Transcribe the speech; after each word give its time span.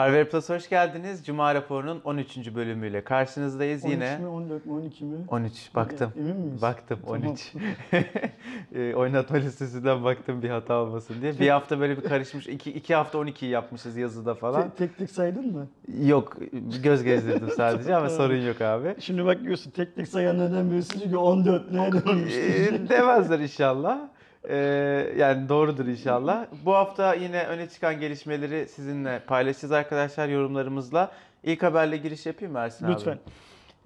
Harvard 0.00 0.26
Plus 0.26 0.48
hoş 0.48 0.68
geldiniz. 0.68 1.26
Cuma 1.26 1.54
raporunun 1.54 2.00
13. 2.04 2.54
bölümüyle 2.54 3.04
karşınızdayız 3.04 3.84
13 3.84 3.92
yine. 3.94 4.18
mi 4.18 4.26
14 4.26 4.66
mi 4.66 4.72
12 4.72 5.04
mi? 5.04 5.16
13 5.28 5.74
baktım. 5.74 6.12
Emin 6.18 6.36
miyiz? 6.36 6.62
Baktım 6.62 6.98
Tamam. 7.04 7.22
13. 7.22 7.52
e, 8.74 8.94
oynatma 8.94 9.36
listesinden 9.36 10.04
baktım 10.04 10.42
bir 10.42 10.50
hata 10.50 10.74
olmasın 10.74 11.14
diye. 11.22 11.38
Bir 11.38 11.48
hafta 11.48 11.80
böyle 11.80 11.96
bir 11.96 12.02
karışmış. 12.02 12.46
2 12.46 12.70
iki 12.72 12.94
hafta 12.94 13.18
12 13.18 13.46
yapmışız 13.46 13.96
yazıda 13.96 14.34
falan. 14.34 14.62
Te- 14.62 14.76
tek 14.76 14.98
tek 14.98 15.10
saydın 15.10 15.52
mı? 15.52 15.68
Yok 16.04 16.36
göz 16.82 17.02
gezdirdim 17.02 17.50
sadece 17.56 17.96
ama 17.96 18.08
sorun 18.08 18.46
yok 18.46 18.60
abi. 18.60 18.94
Şimdi 19.00 19.24
bak 19.24 19.44
diyorsun 19.44 19.70
tek 19.70 19.96
tek 19.96 20.08
sayanlardan 20.08 20.70
birisi 20.70 21.00
çünkü 21.00 21.16
14 21.16 21.72
nerede 21.72 22.10
olmuştu? 22.10 22.38
E, 22.38 22.88
demezler 22.88 23.38
inşallah. 23.38 24.08
E, 24.48 24.56
yani 25.18 25.48
doğrudur 25.48 25.86
inşallah. 25.86 26.46
Bu 26.64 26.74
hafta 26.74 27.14
yine 27.14 27.44
öne 27.46 27.68
çıkan 27.68 28.00
gelişmeleri 28.00 28.68
sizinle 28.68 29.20
paylaşacağız 29.26 29.72
arkadaşlar 29.72 30.28
yorumlarımızla. 30.28 31.12
İlk 31.44 31.62
haberle 31.62 31.96
giriş 31.96 32.26
yapayım 32.26 32.52
mı 32.52 32.58
Ersin 32.58 32.84
abi? 32.84 32.92
Lütfen. 32.92 33.18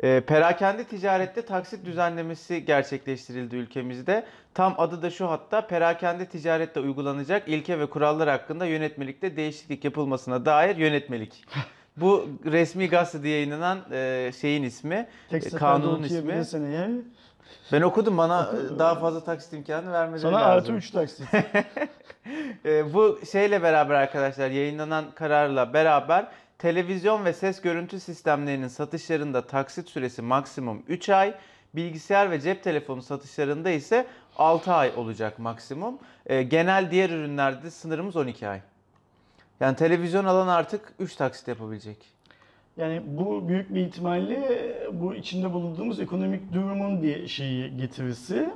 E, 0.02 0.20
perakende 0.20 0.84
ticarette 0.84 1.42
taksit 1.42 1.84
düzenlemesi 1.84 2.64
gerçekleştirildi 2.64 3.56
ülkemizde. 3.56 4.24
Tam 4.54 4.74
adı 4.78 5.02
da 5.02 5.10
şu 5.10 5.30
hatta 5.30 5.66
perakende 5.66 6.26
ticarette 6.26 6.80
uygulanacak 6.80 7.48
ilke 7.48 7.78
ve 7.78 7.86
kurallar 7.86 8.28
hakkında 8.28 8.66
yönetmelikte 8.66 9.36
değişiklik 9.36 9.84
yapılmasına 9.84 10.44
dair 10.44 10.76
yönetmelik. 10.76 11.44
Bu 11.96 12.28
resmi 12.44 12.88
gazetede 12.88 13.28
yayınlanan 13.28 13.78
e, 13.92 14.30
şeyin 14.40 14.62
ismi, 14.62 15.06
Tek 15.30 15.46
e, 15.46 15.50
kanunun 15.50 16.02
ismi. 16.02 16.32
eğer 16.32 16.88
Ben 17.72 17.82
okudum 17.82 18.18
bana 18.18 18.52
daha 18.78 18.94
fazla 18.94 19.24
taksit 19.24 19.52
imkanı 19.52 19.92
vermeleri 19.92 20.20
sana 20.20 20.44
artı 20.44 20.62
lazım. 20.62 20.76
3 20.76 20.90
taksit. 20.90 21.28
E, 22.64 22.94
bu 22.94 23.20
şeyle 23.32 23.62
beraber 23.62 23.94
arkadaşlar 23.94 24.50
yayınlanan 24.50 25.04
kararla 25.14 25.72
beraber 25.72 26.26
televizyon 26.58 27.24
ve 27.24 27.32
ses 27.32 27.60
görüntü 27.60 28.00
sistemlerinin 28.00 28.68
satışlarında 28.68 29.46
taksit 29.46 29.88
süresi 29.88 30.22
maksimum 30.22 30.82
3 30.88 31.08
ay, 31.08 31.34
bilgisayar 31.74 32.30
ve 32.30 32.40
cep 32.40 32.62
telefonu 32.62 33.02
satışlarında 33.02 33.70
ise 33.70 34.06
6 34.38 34.72
ay 34.72 34.92
olacak 34.96 35.38
maksimum. 35.38 35.98
E, 36.26 36.42
genel 36.42 36.90
diğer 36.90 37.10
ürünlerde 37.10 37.70
sınırımız 37.70 38.16
12 38.16 38.48
ay. 38.48 38.60
Yani 39.60 39.76
televizyon 39.76 40.24
alan 40.24 40.48
artık 40.48 40.92
3 40.98 41.16
taksit 41.16 41.48
yapabilecek. 41.48 42.13
Yani 42.76 43.02
bu 43.06 43.48
büyük 43.48 43.74
bir 43.74 43.80
ihtimalle 43.80 44.38
bu 44.92 45.14
içinde 45.14 45.52
bulunduğumuz 45.52 46.00
ekonomik 46.00 46.52
durumun 46.52 47.02
bir 47.02 47.28
şeyi 47.28 47.76
getirisi. 47.76 48.48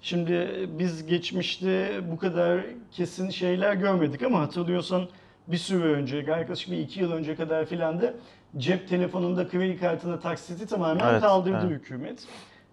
Şimdi 0.00 0.68
biz 0.78 1.06
geçmişte 1.06 2.00
bu 2.12 2.18
kadar 2.18 2.60
kesin 2.92 3.30
şeyler 3.30 3.74
görmedik 3.74 4.22
ama 4.22 4.40
hatırlıyorsan 4.40 5.08
bir 5.46 5.56
süre 5.56 5.84
önce, 5.84 6.16
yaklaşık 6.16 6.70
bir 6.70 6.78
iki 6.78 7.00
yıl 7.00 7.12
önce 7.12 7.34
kadar 7.36 7.64
filan 7.64 8.00
da 8.00 8.14
cep 8.56 8.88
telefonunda 8.88 9.48
kredi 9.48 9.80
kartına 9.80 10.20
taksiti 10.20 10.66
tamamen 10.66 11.10
Evet, 11.10 11.20
kaldırdı 11.20 11.58
evet. 11.66 11.70
hükümet. 11.80 12.24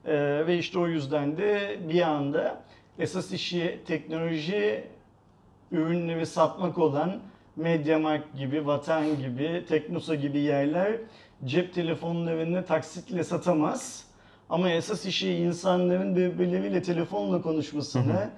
Ee, 0.05 0.43
ve 0.47 0.57
işte 0.57 0.79
o 0.79 0.87
yüzden 0.87 1.37
de 1.37 1.77
bir 1.89 2.01
anda 2.01 2.61
esas 2.99 3.31
işi 3.31 3.79
teknoloji 3.87 4.83
ürünleri 5.71 6.25
satmak 6.25 6.77
olan 6.77 7.19
Mediamarkt 7.59 8.37
gibi, 8.37 8.67
Vatan 8.67 9.17
gibi, 9.17 9.65
Teknosa 9.69 10.15
gibi 10.15 10.39
yerler 10.39 10.97
cep 11.45 11.73
telefonlarını 11.73 12.65
taksitle 12.65 13.23
satamaz. 13.23 14.03
Ama 14.49 14.69
esas 14.69 15.05
işi 15.05 15.33
insanların 15.33 16.15
birbirleriyle 16.15 16.81
telefonla 16.81 17.41
konuşmasını, 17.41 18.29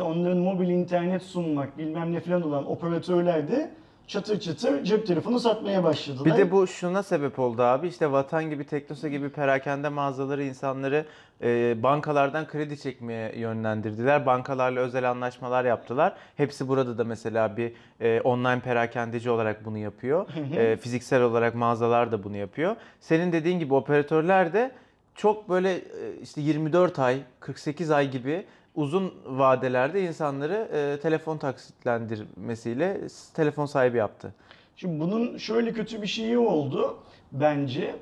onların 0.00 0.38
mobil 0.38 0.68
internet 0.68 1.22
sunmak 1.22 1.78
bilmem 1.78 2.12
ne 2.12 2.20
falan 2.20 2.42
olan 2.42 2.70
operatörler 2.70 3.48
de 3.48 3.70
çatır 4.06 4.40
çatır 4.40 4.84
cep 4.84 5.06
telefonu 5.06 5.40
satmaya 5.40 5.84
başladılar. 5.84 6.24
Bir 6.24 6.36
de 6.36 6.50
bu 6.50 6.66
şuna 6.66 7.02
sebep 7.02 7.38
oldu 7.38 7.62
abi. 7.62 7.88
İşte 7.88 8.12
Vatan 8.12 8.50
gibi, 8.50 8.66
Teknosa 8.66 9.08
gibi 9.08 9.28
perakende 9.28 9.88
mağazaları 9.88 10.44
insanları 10.44 11.06
e, 11.42 11.82
bankalardan 11.82 12.46
kredi 12.46 12.80
çekmeye 12.80 13.38
yönlendirdiler. 13.38 14.26
Bankalarla 14.26 14.80
özel 14.80 15.10
anlaşmalar 15.10 15.64
yaptılar. 15.64 16.14
Hepsi 16.36 16.68
burada 16.68 16.98
da 16.98 17.04
mesela 17.04 17.56
bir 17.56 17.72
e, 18.00 18.20
online 18.20 18.60
perakendeci 18.60 19.30
olarak 19.30 19.64
bunu 19.64 19.78
yapıyor. 19.78 20.26
E, 20.56 20.76
fiziksel 20.76 21.22
olarak 21.22 21.54
mağazalar 21.54 22.12
da 22.12 22.24
bunu 22.24 22.36
yapıyor. 22.36 22.76
Senin 23.00 23.32
dediğin 23.32 23.58
gibi 23.58 23.74
operatörler 23.74 24.52
de 24.52 24.70
çok 25.14 25.48
böyle 25.48 25.74
e, 25.74 25.82
işte 26.22 26.40
24 26.40 26.98
ay, 26.98 27.18
48 27.40 27.90
ay 27.90 28.10
gibi 28.10 28.44
uzun 28.76 29.14
vadelerde 29.26 30.02
insanları 30.02 30.68
e, 30.72 31.00
telefon 31.00 31.38
taksitlendirmesiyle 31.38 33.00
telefon 33.34 33.66
sahibi 33.66 33.96
yaptı. 33.96 34.34
Şimdi 34.76 35.00
bunun 35.00 35.36
şöyle 35.36 35.72
kötü 35.72 36.02
bir 36.02 36.06
şeyi 36.06 36.38
oldu 36.38 36.96
bence. 37.32 37.94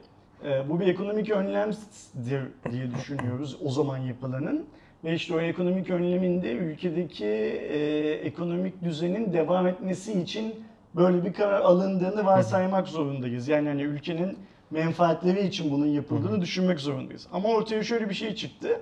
Ee, 0.45 0.69
bu 0.69 0.81
bir 0.81 0.87
ekonomik 0.87 1.31
önlemdir 1.31 2.43
diye 2.71 2.95
düşünüyoruz 2.95 3.57
o 3.65 3.71
zaman 3.71 3.99
yapılanın. 3.99 4.67
Ve 5.05 5.15
işte 5.15 5.35
o 5.35 5.41
ekonomik 5.41 5.91
önleminde 5.91 6.53
ülkedeki 6.53 7.25
e, 7.25 8.11
ekonomik 8.13 8.83
düzenin 8.83 9.33
devam 9.33 9.67
etmesi 9.67 10.21
için 10.21 10.55
böyle 10.97 11.25
bir 11.25 11.33
karar 11.33 11.61
alındığını 11.61 12.25
varsaymak 12.25 12.89
zorundayız. 12.89 13.49
Yani 13.49 13.69
hani 13.69 13.83
ülkenin 13.83 14.39
menfaatleri 14.71 15.47
için 15.47 15.71
bunun 15.71 15.87
yapıldığını 15.87 16.41
düşünmek 16.41 16.81
zorundayız. 16.81 17.27
Ama 17.33 17.49
ortaya 17.49 17.83
şöyle 17.83 18.09
bir 18.09 18.15
şey 18.15 18.35
çıktı. 18.35 18.81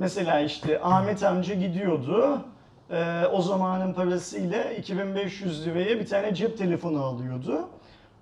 Mesela 0.00 0.40
işte 0.40 0.80
Ahmet 0.82 1.22
amca 1.22 1.54
gidiyordu. 1.54 2.40
Ee, 2.90 3.26
o 3.32 3.42
zamanın 3.42 3.92
parasıyla 3.92 4.64
2500 4.64 5.66
liraya 5.66 6.00
bir 6.00 6.06
tane 6.06 6.34
cep 6.34 6.58
telefonu 6.58 7.02
alıyordu. 7.02 7.68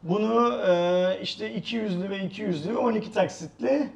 Bunu 0.03 0.53
e, 0.69 1.19
işte 1.23 1.55
200 1.55 2.01
lira 2.03 2.17
200 2.17 2.67
lira 2.67 2.79
12 2.79 3.13
taksitle 3.13 3.89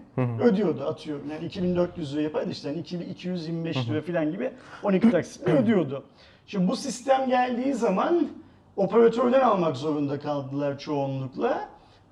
ödüyordu 0.42 0.84
atıyorum. 0.84 1.30
Yani 1.30 1.44
2400 1.44 2.14
lira 2.14 2.22
yapardı 2.22 2.50
işte 2.50 2.68
yani 2.68 2.80
2- 2.80 3.04
225 3.10 3.88
lira 3.88 4.02
falan 4.02 4.32
gibi 4.32 4.50
12 4.82 5.10
taksitle 5.10 5.52
ödüyordu. 5.58 6.04
Şimdi 6.46 6.68
bu 6.68 6.76
sistem 6.76 7.28
geldiği 7.28 7.74
zaman 7.74 8.28
operatörden 8.76 9.40
almak 9.40 9.76
zorunda 9.76 10.20
kaldılar 10.20 10.78
çoğunlukla. 10.78 11.68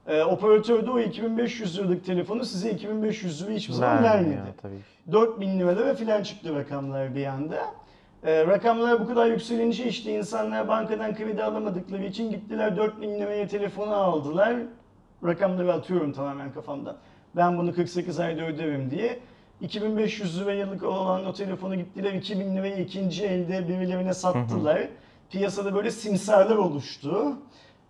E, 0.06 0.22
operatör 0.22 0.86
de 0.86 0.90
o 0.90 1.00
2500 1.00 1.78
liralık 1.78 2.04
telefonu 2.04 2.44
size 2.44 2.70
2500 2.70 3.42
lira 3.42 3.52
hiçbir 3.52 3.74
zaman 3.74 4.02
Vermiyor 4.04 4.36
vermedi. 4.36 4.54
tabii. 4.62 5.12
4000 5.12 5.58
liralara 5.58 5.94
falan 5.94 6.22
çıktı 6.22 6.54
rakamlar 6.54 7.14
bir 7.14 7.26
anda. 7.26 7.58
Ee, 8.24 8.46
rakamlar 8.46 9.00
bu 9.00 9.08
kadar 9.08 9.26
yükselince 9.26 9.84
işte 9.86 10.12
insanlar 10.18 10.68
bankadan 10.68 11.14
kredi 11.14 11.44
alamadıkları 11.44 12.04
için 12.04 12.30
gittiler 12.30 12.76
4000 12.76 13.08
liraya 13.20 13.48
telefonu 13.48 13.94
aldılar. 13.94 14.56
Rakamları 15.24 15.72
atıyorum 15.72 16.12
tamamen 16.12 16.52
kafamdan. 16.52 16.96
Ben 17.36 17.58
bunu 17.58 17.74
48 17.74 18.20
ayda 18.20 18.46
öderim 18.46 18.90
diye. 18.90 19.18
2500 19.60 20.40
liralık 20.40 20.82
olan 20.82 21.26
o 21.26 21.32
telefonu 21.32 21.74
gittiler 21.74 22.12
2000 22.12 22.56
liraya 22.56 22.76
ikinci 22.76 23.24
elde 23.24 23.68
birilerine 23.68 24.14
sattılar. 24.14 24.88
Piyasada 25.30 25.74
böyle 25.74 25.90
simsarlar 25.90 26.56
oluştu. 26.56 27.36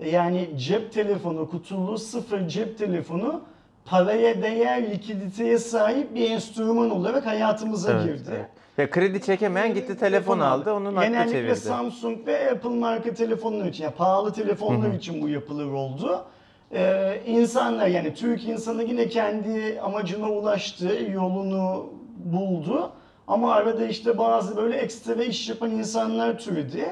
E, 0.00 0.10
Yani 0.10 0.48
cep 0.56 0.92
telefonu, 0.92 1.50
kutulu 1.50 1.98
sıfır 1.98 2.48
cep 2.48 2.78
telefonu 2.78 3.40
paraya 3.84 4.42
değer 4.42 4.90
likiditeye 4.90 5.58
sahip 5.58 6.14
bir 6.14 6.30
enstrüman 6.30 6.90
olarak 6.90 7.26
hayatımıza 7.26 7.92
Evet, 7.92 8.04
girdi. 8.04 8.30
evet. 8.30 8.46
Ya 8.78 8.90
kredi 8.90 9.20
çekemeyen 9.22 9.74
gitti 9.74 9.96
telefon 9.98 10.38
aldı, 10.38 10.72
onun 10.72 10.96
hakkı 10.96 11.06
Genellikle 11.08 11.32
çevirdi. 11.32 11.56
Samsung 11.56 12.26
ve 12.26 12.50
Apple 12.50 12.68
marka 12.70 13.14
telefonlar 13.14 13.66
için, 13.66 13.84
yani 13.84 13.94
pahalı 13.94 14.32
telefonlar 14.32 14.92
için 14.94 15.22
bu 15.22 15.28
yapılır 15.28 15.72
oldu. 15.72 16.24
Ee, 16.72 17.20
insanlar 17.26 17.86
yani 17.86 18.14
Türk 18.14 18.44
insanı 18.44 18.82
yine 18.82 19.08
kendi 19.08 19.80
amacına 19.80 20.30
ulaştı, 20.30 20.98
yolunu 21.12 21.86
buldu. 22.24 22.90
Ama 23.28 23.52
arada 23.54 23.86
işte 23.86 24.18
bazı 24.18 24.56
böyle 24.56 24.76
ekstra 24.76 25.24
iş 25.24 25.48
yapan 25.48 25.70
insanlar 25.70 26.38
türedi. 26.38 26.88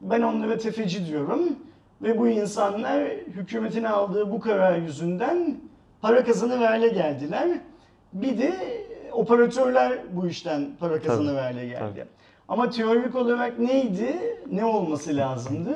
Ben 0.00 0.22
onlara 0.22 0.58
tefeci 0.58 1.06
diyorum. 1.06 1.40
Ve 2.02 2.18
bu 2.18 2.28
insanlar 2.28 3.04
hükümetin 3.08 3.84
aldığı 3.84 4.30
bu 4.30 4.40
karar 4.40 4.78
yüzünden 4.78 5.56
para 6.00 6.24
kazanır 6.24 6.58
hale 6.58 6.88
geldiler. 6.88 7.48
Bir 8.12 8.38
de 8.38 8.52
operatörler 9.12 9.98
bu 10.12 10.26
işten 10.28 10.66
para 10.80 11.00
kazanır 11.00 11.34
hale 11.38 11.66
geldi. 11.66 11.78
tabii. 11.78 12.04
Ama 12.48 12.70
teorik 12.70 13.14
olarak 13.14 13.58
neydi? 13.58 14.16
Ne 14.52 14.64
olması 14.64 15.16
lazımdı? 15.16 15.74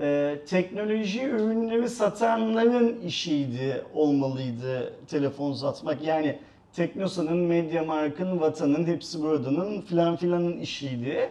Ee, 0.00 0.34
teknoloji 0.46 1.24
ürünleri 1.24 1.88
satanların 1.88 3.00
işiydi, 3.00 3.84
olmalıydı 3.94 4.92
telefon 5.06 5.52
satmak. 5.52 6.04
Yani 6.04 6.38
Teknosa'nın, 6.72 7.36
Mediamarkt'ın, 7.36 8.40
Vatan'ın, 8.40 8.86
hepsi 8.86 9.22
buradanın 9.22 9.80
filan 9.80 10.16
filanın 10.16 10.60
işiydi. 10.60 11.30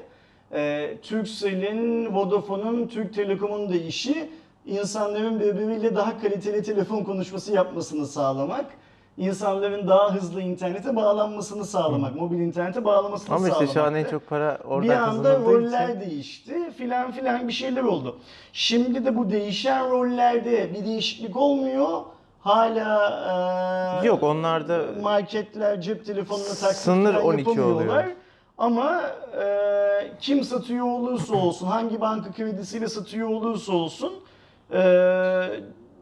Ee, 0.54 0.98
Turkcell'in, 1.02 2.16
Vodafone'un, 2.16 2.88
Türk 2.88 3.14
Telekom'un 3.14 3.70
da 3.70 3.76
işi 3.76 4.30
insanların 4.66 5.40
birbiriyle 5.40 5.96
daha 5.96 6.22
kaliteli 6.22 6.64
telefon 6.64 7.04
konuşması 7.04 7.54
yapmasını 7.54 8.08
sağlamak. 8.08 8.66
insanların 9.18 9.88
daha 9.88 10.14
hızlı 10.16 10.42
internete 10.42 10.96
bağlanmasını 10.96 11.66
sağlamak, 11.66 12.16
mobil 12.16 12.40
internete 12.40 12.86
bağlamasını 12.86 13.36
Ama 13.36 13.46
sağlamak. 13.48 13.62
işte 13.68 13.74
şu 13.80 13.84
an 13.86 13.96
en 13.96 14.04
çok 14.06 14.28
para 14.30 14.58
bir 14.64 14.70
oradan 14.70 15.02
anda 15.10 15.24
kazanıldığı 15.24 15.54
roller 15.54 15.90
için. 15.90 16.00
değişti. 16.02 16.54
filan 16.78 17.12
filan 17.12 17.48
bir 17.48 17.54
şeyler 17.54 17.84
oldu. 17.84 18.18
Şimdi 18.54 19.06
de 19.06 19.16
bu 19.16 19.30
değişen 19.32 19.92
rollerde 19.92 20.74
bir 20.74 20.86
değişiklik 20.86 21.38
olmuyor. 21.38 21.88
Hala 22.40 24.02
e, 24.04 24.08
Yok, 24.08 24.24
onlarda 24.24 24.82
marketler 25.04 25.82
cep 25.82 26.06
telefonuna 26.06 26.46
taksit 26.48 26.76
Sınır 26.84 27.14
falan 27.14 27.26
12 27.26 27.40
yapamıyorlar. 27.50 27.86
oluyor. 28.04 28.04
Ama 28.58 29.02
e, 29.44 29.48
kim 30.20 30.44
satıyor 30.44 30.86
olursa 30.86 31.36
olsun, 31.36 31.68
hangi 31.68 32.02
banka 32.02 32.32
kredisiyle 32.32 32.88
satıyor 32.88 33.30
olursa 33.30 33.74
olsun 33.74 34.14
e, 34.74 34.82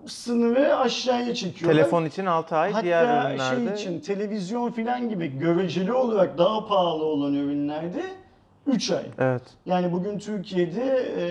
sınırı 0.05 0.77
aşağıya 0.77 1.35
çekiyorlar. 1.35 1.77
Telefon 1.79 2.05
için 2.05 2.25
6 2.25 2.55
ay, 2.55 2.83
diğer 2.83 3.05
Hatta 3.05 3.29
ürünlerde 3.33 3.65
şey 3.77 3.89
için 3.89 3.99
televizyon 3.99 4.71
filan 4.71 5.09
gibi 5.09 5.39
göreceli 5.39 5.93
olarak 5.93 6.37
daha 6.37 6.65
pahalı 6.67 7.03
olan 7.05 7.33
ürünlerde 7.33 8.03
3 8.67 8.91
ay. 8.91 9.03
Evet. 9.19 9.43
Yani 9.65 9.91
bugün 9.91 10.19
Türkiye'de 10.19 11.13
e, 11.17 11.25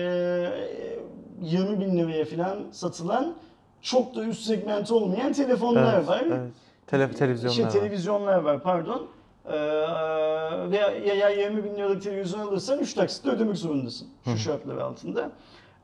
20 1.41 1.79
bin 1.79 1.97
liraya 1.97 2.25
falan 2.25 2.57
satılan 2.71 3.33
çok 3.81 4.15
da 4.15 4.23
üst 4.23 4.41
segment 4.45 4.91
olmayan 4.91 5.33
telefonlar 5.33 5.93
Evet, 5.97 6.07
var. 6.07 6.23
evet. 6.27 6.51
Tele, 6.87 7.11
televizyonlar 7.11 7.55
Şey, 7.55 7.65
var. 7.65 7.71
televizyonlar 7.71 8.37
var 8.37 8.63
pardon. 8.63 9.07
Ee, 9.47 9.53
ve 10.71 10.77
ya, 11.07 11.15
ya 11.15 11.29
20 11.29 11.63
bin 11.63 11.75
liralık 11.75 12.01
televizyon 12.03 12.39
alırsan 12.39 12.79
3 12.79 12.93
taksitle 12.93 13.31
ödemek 13.31 13.57
zorundasın 13.57 14.07
şu 14.25 14.37
şartlar 14.37 14.77
altında. 14.77 15.29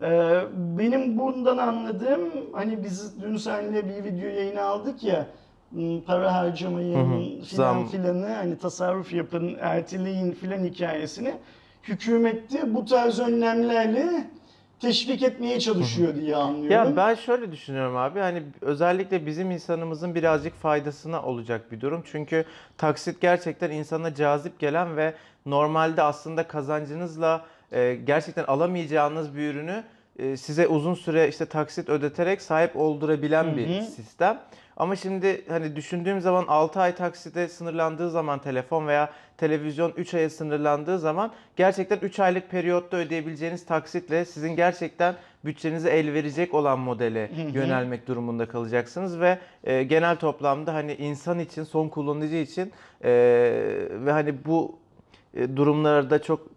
Ee, 0.02 0.42
benim 0.56 1.20
bundan 1.20 1.58
anladığım 1.58 2.22
hani 2.54 2.84
biz 2.84 3.22
dün 3.22 3.38
seninle 3.38 3.90
bir 3.90 4.04
video 4.04 4.30
yayını 4.30 4.62
aldık 4.62 5.04
ya 5.04 5.26
m, 5.72 6.02
para 6.02 6.36
harcamayın 6.36 6.96
Hı 6.96 7.16
hı, 7.16 7.44
filan 7.46 7.74
zam. 7.74 7.88
filanı 7.88 8.28
hani 8.34 8.58
tasarruf 8.58 9.14
yapın 9.14 9.58
erteleyin 9.60 10.32
filan 10.32 10.64
hikayesini 10.64 11.34
hükümette 11.84 12.76
bu 12.76 12.86
tarz 12.86 13.20
önlemlerle 13.20 14.28
teşvik 14.82 15.24
etmeye 15.24 15.60
çalışıyor 15.60 16.16
diye 16.16 16.36
anlıyorum. 16.36 16.72
Ya 16.72 16.96
ben 16.96 17.16
şöyle 17.16 17.52
düşünüyorum 17.52 17.98
abi 17.98 18.20
hani 18.20 18.44
özellikle 18.62 19.26
bizim 19.26 19.52
insanımızın 19.52 20.16
birazcık 20.16 20.56
faydasına 20.56 21.22
olacak 21.24 21.72
bir 21.72 21.82
durum. 21.82 22.04
Çünkü 22.12 22.46
taksit 22.78 23.22
gerçekten 23.22 23.72
insana 23.72 24.16
cazip 24.16 24.60
gelen 24.60 24.98
ve 24.98 25.14
normalde 25.46 26.02
aslında 26.02 26.48
kazancınızla 26.48 27.46
e, 27.72 27.96
gerçekten 27.96 28.44
alamayacağınız 28.44 29.36
bir 29.36 29.54
ürünü 29.54 29.84
e, 30.20 30.38
size 30.38 30.68
uzun 30.68 30.94
süre 30.94 31.28
işte 31.28 31.46
taksit 31.46 31.90
ödeterek 31.90 32.42
sahip 32.42 32.76
oldurabilen 32.76 33.44
Hı 33.44 33.58
bir 33.58 33.82
sistem. 33.82 34.40
Ama 34.82 34.96
şimdi 34.96 35.46
hani 35.50 35.76
düşündüğüm 35.76 36.22
zaman 36.22 36.46
6 36.48 36.80
ay 36.80 36.96
taksite 36.96 37.48
sınırlandığı 37.48 38.10
zaman 38.10 38.40
telefon 38.40 38.88
veya 38.88 39.10
televizyon 39.38 39.94
3 39.98 40.14
aya 40.14 40.30
sınırlandığı 40.30 41.00
zaman 41.00 41.32
gerçekten 41.56 42.00
3 42.00 42.20
aylık 42.20 42.52
periyotta 42.52 42.98
ödeyebileceğiniz 42.98 43.66
taksitle 43.66 44.26
sizin 44.26 44.56
gerçekten 44.56 45.16
bütçenize 45.46 45.90
el 45.90 46.14
verecek 46.14 46.54
olan 46.54 46.80
modele 46.80 47.32
yönelmek 47.54 48.08
durumunda 48.08 48.48
kalacaksınız 48.48 49.20
ve 49.20 49.40
e, 49.64 49.84
genel 49.84 50.16
toplamda 50.16 50.74
hani 50.74 50.94
insan 50.94 51.40
için, 51.40 51.64
son 51.64 51.90
kullanıcı 51.90 52.36
için 52.36 52.72
e, 53.04 53.12
ve 53.92 54.12
hani 54.12 54.46
bu 54.46 54.80
e, 55.34 55.56
durumlarda 55.56 56.22
çok 56.22 56.48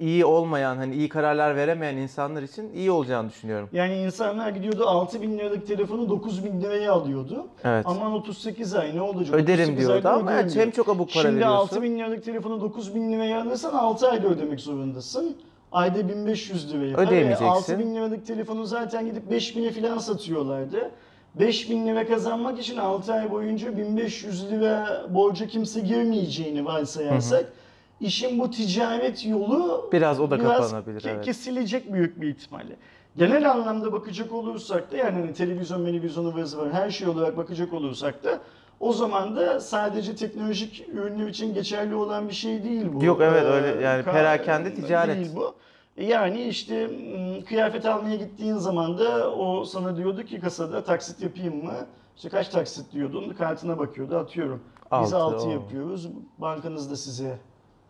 iyi 0.00 0.24
olmayan, 0.24 0.76
hani 0.76 0.94
iyi 0.94 1.08
kararlar 1.08 1.56
veremeyen 1.56 1.96
insanlar 1.96 2.42
için 2.42 2.72
iyi 2.74 2.90
olacağını 2.90 3.28
düşünüyorum. 3.28 3.68
Yani 3.72 3.96
insanlar 3.96 4.50
gidiyordu 4.50 4.86
6 4.86 5.22
bin 5.22 5.38
liralık 5.38 5.66
telefonu 5.66 6.08
9 6.08 6.44
bin 6.44 6.60
liraya 6.60 6.92
alıyordu. 6.92 7.46
Evet. 7.64 7.86
Aman 7.88 8.12
38 8.12 8.74
ay 8.74 8.96
ne 8.96 9.02
olacak? 9.02 9.34
Öderim 9.34 9.64
38 9.64 9.78
diyordu 9.88 10.08
ama 10.08 10.32
öderim 10.32 10.50
diyor. 10.50 10.64
hem 10.64 10.70
çok 10.70 10.88
abuk 10.88 11.12
para 11.12 11.22
Şimdi 11.22 11.36
veriyorsun. 11.36 11.56
6 11.56 11.82
bin 11.82 11.98
liralık 11.98 12.24
telefonu 12.24 12.60
9 12.60 12.94
bin 12.94 13.12
liraya 13.12 13.42
alırsan 13.42 13.72
6 13.72 14.08
ayda 14.10 14.28
ödemek 14.28 14.60
zorundasın. 14.60 15.36
Ayda 15.72 16.08
1500 16.08 16.72
lira 16.72 16.86
yapar. 16.86 17.06
Ödeyemeyeceksin. 17.06 17.44
6 17.44 17.78
bin 17.78 17.94
liralık 17.94 18.26
telefonu 18.26 18.64
zaten 18.64 19.06
gidip 19.06 19.30
5 19.30 19.56
bine 19.56 19.70
falan 19.70 19.98
satıyorlardı. 19.98 20.90
5 21.34 21.70
bin 21.70 21.86
lira 21.86 22.06
kazanmak 22.06 22.60
için 22.60 22.76
6 22.76 23.12
ay 23.12 23.30
boyunca 23.30 23.76
1500 23.76 24.50
lira 24.50 25.06
borca 25.10 25.46
kimse 25.46 25.80
girmeyeceğini 25.80 26.64
varsayarsak 26.64 27.52
işin 28.00 28.38
bu 28.38 28.50
ticaret 28.50 29.26
yolu 29.26 29.88
Biraz 29.92 30.20
o 30.20 30.30
da 30.30 30.40
biraz 30.40 30.58
kapanabilir, 30.70 31.00
ke- 31.00 31.10
evet. 31.10 31.24
kesilecek 31.24 31.92
büyük 31.92 32.20
bir 32.20 32.28
ihtimalle. 32.28 32.76
Genel 33.16 33.50
anlamda 33.50 33.92
bakacak 33.92 34.32
olursak 34.32 34.92
da 34.92 34.96
yani 34.96 35.20
hani 35.20 35.32
televizyon, 35.32 35.84
televizyon 35.84 36.24
ıvır 36.24 36.56
var 36.56 36.72
her 36.72 36.90
şey 36.90 37.08
olarak 37.08 37.36
bakacak 37.36 37.72
olursak 37.72 38.24
da 38.24 38.40
o 38.80 38.92
zaman 38.92 39.36
da 39.36 39.60
sadece 39.60 40.16
teknolojik 40.16 40.88
ürünler 40.92 41.26
için 41.28 41.54
geçerli 41.54 41.94
olan 41.94 42.28
bir 42.28 42.34
şey 42.34 42.64
değil 42.64 42.86
bu. 42.92 43.04
Yok, 43.04 43.20
evet, 43.22 43.42
Ee, 43.42 43.46
öyle 43.46 43.82
yani 43.84 44.02
ka- 44.02 44.12
perakende 44.12 44.74
ticaret. 44.74 45.16
Değil 45.16 45.30
bu. 45.36 45.54
Yani 46.02 46.42
işte 46.42 46.86
m, 46.86 47.44
kıyafet 47.44 47.86
almaya 47.86 48.16
gittiğin 48.16 48.54
zaman 48.56 48.98
da 48.98 49.30
o 49.34 49.64
sana 49.64 49.96
diyordu 49.96 50.22
ki 50.22 50.40
kasada 50.40 50.84
taksit 50.84 51.22
yapayım 51.22 51.64
mı? 51.64 51.74
İşte 52.16 52.28
kaç 52.28 52.48
taksit 52.48 52.92
diyordun, 52.92 53.30
kartına 53.32 53.78
bakıyordu 53.78 54.16
atıyorum. 54.16 54.60
Biz 55.02 55.12
Altı, 55.12 55.36
6 55.36 55.46
o. 55.46 55.50
yapıyoruz, 55.50 56.08
bankanız 56.38 56.90
da 56.90 56.96
size 56.96 57.38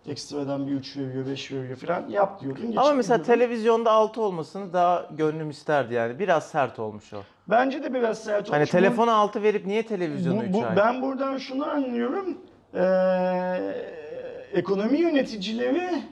ekstradan 0.08 0.66
bir 0.66 0.72
3 0.72 0.96
veriyor, 0.96 1.26
5 1.26 1.52
veriyor 1.52 1.76
falan 1.76 2.08
yap 2.08 2.40
diyordun. 2.40 2.62
geçip 2.62 2.78
Ama 2.78 2.92
mesela 2.92 3.16
gidiyordun. 3.16 3.40
televizyonda 3.40 3.90
6 3.90 4.20
olmasını 4.22 4.72
daha 4.72 5.08
gönlüm 5.16 5.50
isterdi 5.50 5.94
yani. 5.94 6.18
Biraz 6.18 6.46
sert 6.50 6.78
olmuş 6.78 7.12
o. 7.12 7.22
Bence 7.48 7.82
de 7.82 7.94
biraz 7.94 8.18
sert 8.24 8.48
Hani 8.48 8.56
olmuş. 8.56 8.70
telefona 8.70 9.12
6 9.14 9.42
verip 9.42 9.66
niye 9.66 9.86
televizyonu 9.86 10.40
bu, 10.40 10.44
3 10.44 10.52
bu, 10.54 10.66
ay? 10.66 10.76
Ben 10.76 11.02
buradan 11.02 11.38
şunu 11.38 11.66
anlıyorum. 11.70 12.38
Ee, 12.74 12.80
ekonomi 14.52 14.98
yöneticileri 14.98 16.02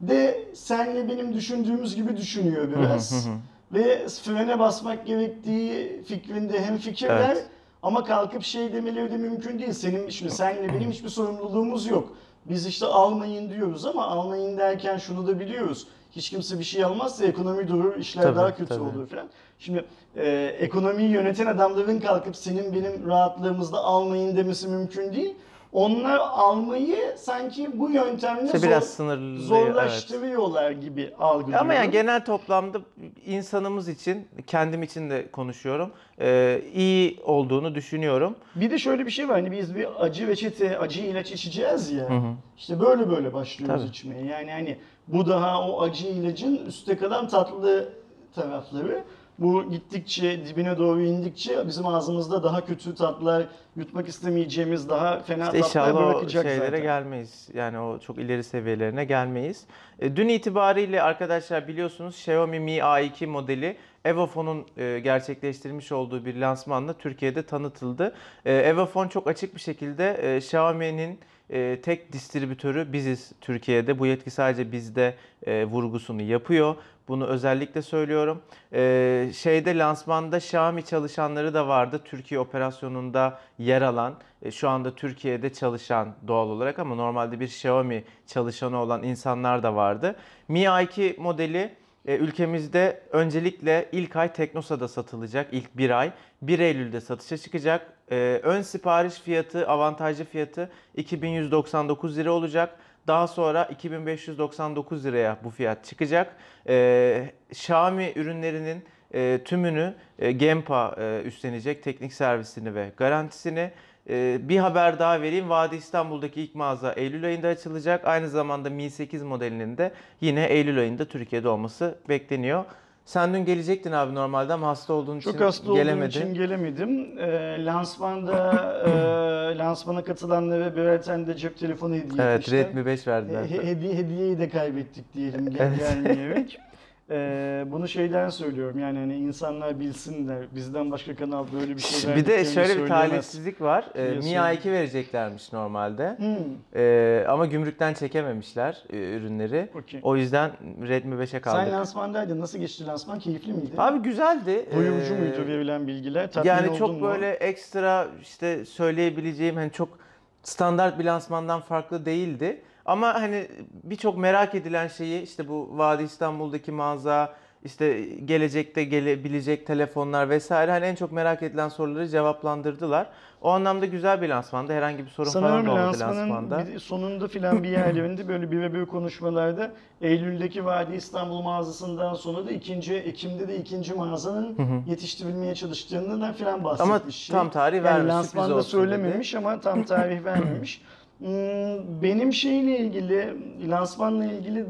de 0.00 0.44
senle 0.54 1.08
benim 1.08 1.34
düşündüğümüz 1.34 1.96
gibi 1.96 2.16
düşünüyor 2.16 2.68
biraz. 2.76 3.28
Ve 3.72 4.06
frene 4.08 4.58
basmak 4.58 5.06
gerektiği 5.06 6.02
fikrinde 6.08 6.64
hem 6.64 6.76
fikirler 6.78 7.30
Evet. 7.32 7.46
ama 7.82 8.04
kalkıp 8.04 8.42
şey 8.42 8.72
demeleri 8.72 9.10
de 9.12 9.16
mümkün 9.16 9.58
değil. 9.58 9.72
Senin 9.72 10.08
şimdi 10.08 10.32
senle 10.32 10.68
benim 10.74 10.90
hiçbir 10.90 11.08
sorumluluğumuz 11.08 11.86
yok. 11.86 12.16
Biz 12.48 12.66
işte 12.66 12.86
almayın 12.86 13.50
diyoruz 13.50 13.86
ama 13.86 14.06
almayın 14.06 14.58
derken 14.58 14.96
şunu 14.98 15.26
da 15.26 15.40
biliyoruz. 15.40 15.86
Hiç 16.12 16.30
kimse 16.30 16.58
bir 16.58 16.64
şey 16.64 16.84
almazsa 16.84 17.24
ekonomi 17.24 17.68
durur, 17.68 17.96
işler 17.96 18.22
Tabii, 18.22 18.36
daha 18.36 18.54
kötü 18.54 18.68
tabii. 18.68 18.82
olur 18.82 19.06
falan. 19.06 19.26
Şimdi 19.58 19.84
e, 20.16 20.28
ekonomiyi 20.60 21.10
yöneten 21.10 21.46
adamların 21.46 22.00
kalkıp 22.00 22.36
senin 22.36 22.74
benim 22.74 23.08
rahatlığımızda 23.08 23.78
almayın 23.78 24.36
demesi 24.36 24.68
mümkün 24.68 25.12
değil. 25.12 25.34
Onlar 25.72 26.18
almayı 26.18 27.14
sanki 27.16 27.78
bu 27.78 27.90
yöntemle 27.90 28.44
İşte 28.44 28.62
biraz 28.62 28.84
sınırlı. 28.84 29.36
evet. 29.36 29.42
zorlaştırıyorlar 29.46 30.70
gibi 30.70 31.14
algılıyorum. 31.18 31.64
Ama 31.66 31.74
yani 31.74 31.90
genel 31.90 32.24
toplamda 32.24 32.78
insanımız 33.26 33.88
için, 33.88 34.28
kendim 34.46 34.82
için 34.82 35.10
de 35.10 35.30
konuşuyorum, 35.30 35.90
e, 36.20 36.62
iyi 36.74 37.20
olduğunu 37.24 37.74
düşünüyorum. 37.74 38.36
Bir 38.54 38.70
de 38.70 38.78
şöyle 38.78 39.06
bir 39.06 39.10
şey 39.10 39.28
var 39.28 39.40
hani 39.40 39.52
biz 39.52 39.74
bir 39.76 40.04
acı 40.04 40.26
reçete, 40.26 40.78
acı 40.78 41.00
ilaç 41.00 41.32
içeceğiz 41.32 41.90
ya. 41.92 42.10
Hı 42.10 42.14
hı. 42.14 42.32
İşte 42.56 42.80
böyle 42.80 43.10
böyle 43.10 43.32
başlıyoruz 43.32 43.80
Tabii. 43.80 43.90
içmeye. 43.90 44.24
Yani 44.24 44.50
hani 44.52 44.78
bu 45.08 45.28
daha 45.28 45.68
o 45.68 45.82
acı 45.82 46.06
ilacın 46.08 46.66
üstte 46.66 46.96
kalan 46.96 47.28
tatlı 47.28 47.92
tarafları. 48.34 49.04
Bu 49.38 49.70
gittikçe 49.70 50.46
dibine 50.46 50.78
doğru 50.78 51.02
indikçe 51.02 51.66
bizim 51.66 51.86
ağzımızda 51.86 52.42
daha 52.42 52.64
kötü 52.64 52.94
tatlar 52.94 53.46
yutmak 53.76 54.08
istemeyeceğimiz 54.08 54.88
daha 54.88 55.20
fena 55.20 55.44
İşte 55.44 55.60
tatlar 55.60 55.68
inşallah 55.68 56.06
o 56.06 56.10
bırakacak 56.10 56.42
şeylere 56.44 56.64
zaten. 56.66 56.82
gelmeyiz. 56.82 57.48
Yani 57.54 57.78
o 57.78 57.98
çok 57.98 58.18
ileri 58.18 58.44
seviyelerine 58.44 59.04
gelmeyiz. 59.04 59.64
E, 59.98 60.16
Dün 60.16 60.28
itibariyle 60.28 61.02
arkadaşlar 61.02 61.68
biliyorsunuz 61.68 62.14
Xiaomi 62.14 62.60
Mi 62.60 62.76
A2 62.78 63.26
modeli 63.26 63.76
Evofon'un 64.04 64.66
e, 64.76 65.00
gerçekleştirmiş 65.04 65.92
olduğu 65.92 66.24
bir 66.24 66.36
lansmanla 66.36 66.92
Türkiye'de 66.92 67.42
tanıtıldı. 67.42 68.14
E, 68.44 68.52
Evofon 68.54 69.08
çok 69.08 69.26
açık 69.26 69.54
bir 69.54 69.60
şekilde 69.60 70.36
Xiaomi'nin 70.36 71.18
e, 71.50 71.80
tek 71.82 72.12
distribütörü 72.12 72.92
biziz 72.92 73.32
Türkiye'de. 73.40 73.98
Bu 73.98 74.06
yetki 74.06 74.30
sadece 74.30 74.72
bizde 74.72 75.14
e, 75.46 75.64
vurgusunu 75.64 76.22
yapıyor. 76.22 76.76
Bunu 77.08 77.26
özellikle 77.26 77.82
söylüyorum. 77.82 78.42
E, 78.72 79.30
şeyde 79.34 79.78
lansmanda 79.78 80.36
Xiaomi 80.36 80.84
çalışanları 80.84 81.54
da 81.54 81.68
vardı. 81.68 82.00
Türkiye 82.04 82.40
operasyonunda 82.40 83.38
yer 83.58 83.82
alan, 83.82 84.14
e, 84.42 84.50
şu 84.50 84.68
anda 84.68 84.94
Türkiye'de 84.94 85.52
çalışan 85.52 86.14
doğal 86.28 86.48
olarak 86.48 86.78
ama 86.78 86.94
normalde 86.94 87.40
bir 87.40 87.46
Xiaomi 87.46 88.04
çalışanı 88.26 88.78
olan 88.78 89.02
insanlar 89.02 89.62
da 89.62 89.74
vardı. 89.74 90.16
Mi 90.48 90.62
A2 90.62 91.20
modeli 91.20 91.74
e, 92.06 92.16
ülkemizde 92.16 93.02
öncelikle 93.12 93.88
ilk 93.92 94.16
ay 94.16 94.32
Teknosa'da 94.32 94.88
satılacak. 94.88 95.48
ilk 95.52 95.76
bir 95.76 95.90
ay. 95.90 96.12
1 96.42 96.58
Eylül'de 96.58 97.00
satışa 97.00 97.38
çıkacak. 97.38 97.92
E, 98.10 98.40
ön 98.42 98.62
sipariş 98.62 99.14
fiyatı, 99.14 99.68
avantajlı 99.68 100.24
fiyatı 100.24 100.70
2199 100.96 102.16
lira 102.16 102.32
olacak. 102.32 102.78
Daha 103.06 103.26
sonra 103.26 103.64
2599 103.64 105.04
liraya 105.04 105.38
bu 105.44 105.50
fiyat 105.50 105.84
çıkacak. 105.84 106.36
E, 106.68 107.34
Xiaomi 107.50 108.12
ürünlerinin 108.16 108.84
e, 109.14 109.40
tümünü 109.44 109.94
e, 110.18 110.32
Gempa 110.32 110.96
e, 110.98 111.22
üstlenecek 111.24 111.82
teknik 111.82 112.12
servisini 112.12 112.74
ve 112.74 112.92
garantisini. 112.96 113.70
Ee, 114.08 114.38
bir 114.42 114.58
haber 114.58 114.98
daha 114.98 115.22
vereyim. 115.22 115.50
Vadi 115.50 115.76
İstanbul'daki 115.76 116.42
ilk 116.42 116.54
mağaza 116.54 116.92
Eylül 116.92 117.24
ayında 117.24 117.48
açılacak. 117.48 118.04
Aynı 118.04 118.28
zamanda 118.28 118.70
Mi 118.70 118.90
8 118.90 119.22
modelinin 119.22 119.78
de 119.78 119.92
yine 120.20 120.46
Eylül 120.46 120.78
ayında 120.78 121.04
Türkiye'de 121.04 121.48
olması 121.48 121.98
bekleniyor. 122.08 122.64
Sen 123.06 123.34
dün 123.34 123.44
gelecektin 123.44 123.92
abi 123.92 124.14
normalde 124.14 124.52
ama 124.52 124.68
hasta 124.68 124.92
olduğun 124.92 125.18
için 125.18 125.32
Çok 125.32 125.40
hasta 125.40 125.64
olduğum 125.64 125.74
gelemedin. 125.74 126.08
için 126.08 126.34
gelemedim. 126.34 127.18
E, 127.18 127.56
lansmanda 127.64 128.52
e, 128.86 129.58
lansmana 129.58 130.04
katılanlara 130.04 130.76
birer 130.76 131.02
tane 131.02 131.26
de 131.26 131.36
cep 131.36 131.58
telefonu 131.58 131.94
hediye 131.94 132.22
Evet 132.24 132.40
etmişler. 132.40 132.58
Redmi 132.68 132.86
5 132.86 133.06
verdiler. 133.06 133.44
He- 133.44 133.66
hediye, 133.66 133.94
hediyeyi 133.94 134.38
de 134.38 134.48
kaybettik 134.48 135.14
diyelim 135.14 135.50
gel- 135.50 135.58
Evet. 135.60 135.78
gelmeyerek. 135.78 136.58
Ee, 137.10 137.64
bunu 137.66 137.88
şeyden 137.88 138.28
söylüyorum 138.28 138.78
yani 138.78 138.98
hani 138.98 139.16
insanlar 139.16 139.80
bilsinler 139.80 140.38
bizden 140.54 140.90
başka 140.90 141.16
kanal 141.16 141.46
böyle 141.60 141.76
bir 141.76 141.80
şey 141.80 142.16
bir 142.16 142.26
de 142.26 142.44
şöyle 142.44 142.82
bir 142.82 142.88
talihsizlik 142.88 143.60
var. 143.60 143.84
Ee, 143.94 143.98
diye 144.04 144.08
Mi 144.14 144.22
söyleyeyim. 144.22 144.42
A2 144.42 144.72
vereceklermiş 144.72 145.52
normalde. 145.52 146.16
Hmm, 146.18 146.36
Ee, 146.76 147.24
ama 147.28 147.46
gümrükten 147.46 147.94
çekememişler 147.94 148.82
e, 148.92 148.96
ürünleri. 148.96 149.68
okey. 149.74 150.00
O 150.02 150.16
yüzden 150.16 150.50
Redmi 150.88 151.14
5'e 151.14 151.40
kaldık. 151.40 151.60
Sen 151.64 151.72
lansmandaydın. 151.72 152.40
Nasıl 152.40 152.58
geçti 152.58 152.86
lansman? 152.86 153.18
Keyifli 153.18 153.52
miydi? 153.52 153.70
Abi 153.78 153.98
güzeldi. 153.98 154.66
Doyurucu 154.74 155.14
Ee, 155.14 155.18
muydu 155.18 155.46
verilen 155.46 155.86
bilgiler? 155.86 156.32
Tatmin 156.32 156.50
Yani 156.50 156.78
çok 156.78 156.90
mu? 157.00 157.00
böyle 157.08 157.30
ekstra 157.30 158.06
işte 158.22 158.64
söyleyebileceğim 158.64 159.56
hani 159.56 159.72
çok 159.72 160.05
standart 160.46 160.98
bir 160.98 161.04
lansmandan 161.04 161.60
farklı 161.60 162.06
değildi. 162.06 162.62
Ama 162.84 163.14
hani 163.14 163.48
birçok 163.82 164.18
merak 164.18 164.54
edilen 164.54 164.88
şeyi 164.88 165.22
işte 165.22 165.48
bu 165.48 165.78
Vadi 165.78 166.02
İstanbul'daki 166.02 166.72
mağaza, 166.72 167.34
işte 167.66 168.02
gelecekte 168.24 168.84
gelebilecek 168.84 169.66
telefonlar 169.66 170.28
vesaire 170.30 170.70
hani 170.70 170.84
en 170.84 170.94
çok 170.94 171.12
merak 171.12 171.42
edilen 171.42 171.68
soruları 171.68 172.08
cevaplandırdılar. 172.08 173.06
O 173.42 173.50
anlamda 173.50 173.86
güzel 173.86 174.22
bir 174.22 174.28
lansmandı. 174.28 174.72
Herhangi 174.72 175.04
bir 175.04 175.10
sorun 175.10 175.30
Sanırım 175.30 175.66
falan 175.66 175.78
olmadı 175.78 176.00
lansmanda. 176.00 176.66
bir- 176.74 176.78
sonunda 176.78 177.28
filan 177.28 177.62
bir 177.62 177.68
yerlerinde 177.68 178.28
böyle 178.28 178.50
birebir 178.50 178.86
konuşmalarda 178.86 179.70
Eylül'deki 180.00 180.64
Vadi 180.64 180.94
İstanbul 180.96 181.42
mağazasından 181.42 182.14
sonra 182.14 182.46
da 182.46 182.50
ikinci 182.50 182.94
Ekim'de 182.94 183.48
de 183.48 183.56
ikinci 183.58 183.94
mağazanın 183.94 184.56
yetiştirilmeye 184.86 185.54
çalıştığından 185.54 186.32
filan 186.32 186.64
bahsetmiş. 186.64 186.90
Ama 187.04 187.10
şey. 187.10 187.36
tam 187.36 187.50
tarih 187.50 187.76
yani 187.76 187.84
vermiş, 187.84 188.00
sürpriz 188.02 188.14
lansmanda 188.16 188.54
olsun 188.54 188.80
dedi. 188.82 188.90
söylememiş 188.90 189.34
ama 189.34 189.60
tam 189.60 189.82
tarih 189.84 190.24
vermemiş. 190.24 190.82
Hmm, 191.18 192.02
Benim 192.02 192.32
şeyle 192.32 192.78
ilgili, 192.78 193.34
lansmanla 193.70 194.24
ilgili 194.24 194.66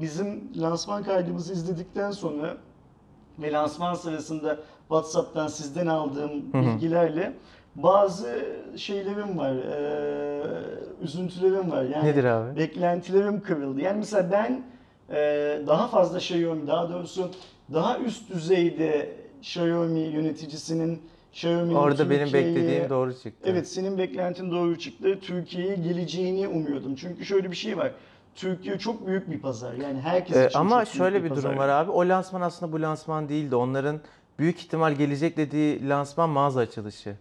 bizim 0.00 0.52
lansman 0.56 1.02
kaydımızı 1.02 1.52
izledikten 1.52 2.10
sonra 2.10 2.56
ve 3.38 3.52
lansman 3.52 3.94
sırasında 3.94 4.56
WhatsApp'tan 4.88 5.46
sizden 5.48 5.86
aldığım 5.86 6.52
bilgilerle 6.52 7.32
bazı 7.74 8.44
şeylerim 8.76 9.38
var, 9.38 9.54
üzüntülerim 11.02 11.70
var. 11.70 11.82
Yani 11.82 12.08
Nedir 12.08 12.24
abi? 12.24 12.56
beklentilerim 12.56 13.40
kırıldı. 13.42 13.80
Yani 13.80 13.98
mesela 13.98 14.30
ben 14.32 14.62
daha 15.66 15.88
fazla 15.88 16.18
Xiaomi, 16.18 16.66
daha 16.66 16.90
doğrusu 16.90 17.30
daha 17.72 17.98
üst 17.98 18.30
düzeyde 18.34 19.16
Xiaomi 19.40 20.00
yöneticisinin 20.00 21.02
Xiaomi'nin 21.32 21.74
Orada 21.74 22.10
benim 22.10 22.24
Türkiye'ye- 22.24 22.54
beklediğim 22.56 22.90
doğru 22.90 23.12
çıktı. 23.14 23.30
Evet 23.50 23.68
senin 23.68 23.98
beklentin 23.98 24.50
doğru 24.50 24.78
çıktı. 24.78 25.18
Türkiye'ye 25.22 25.74
geleceğini 25.76 26.48
umuyordum. 26.48 26.94
Çünkü 26.94 27.24
şöyle 27.24 27.50
bir 27.50 27.56
şey 27.56 27.76
var. 27.78 27.90
Türkiye 28.34 28.78
çok 28.78 29.06
büyük 29.06 29.30
bir 29.30 29.38
pazar. 29.40 29.74
Yani 29.74 30.00
herkes 30.00 30.36
Ee, 30.36 30.46
için 30.46 30.58
ama 30.58 30.84
çok 30.84 30.94
büyük 30.94 30.96
şöyle 30.96 31.24
bir 31.24 31.28
pazar. 31.28 31.44
durum 31.44 31.58
var 31.58 31.68
abi. 31.68 31.90
O 31.90 32.08
lansman 32.08 32.40
aslında 32.40 32.72
bu 32.72 32.82
lansman 32.82 33.28
değildi. 33.28 33.56
Onların 33.56 34.00
büyük 34.38 34.58
ihtimal 34.58 34.92
gelecek 34.92 35.36
dediği 35.36 35.88
lansman 35.88 36.30
mağaza 36.30 36.60
açılışı. 36.60 37.14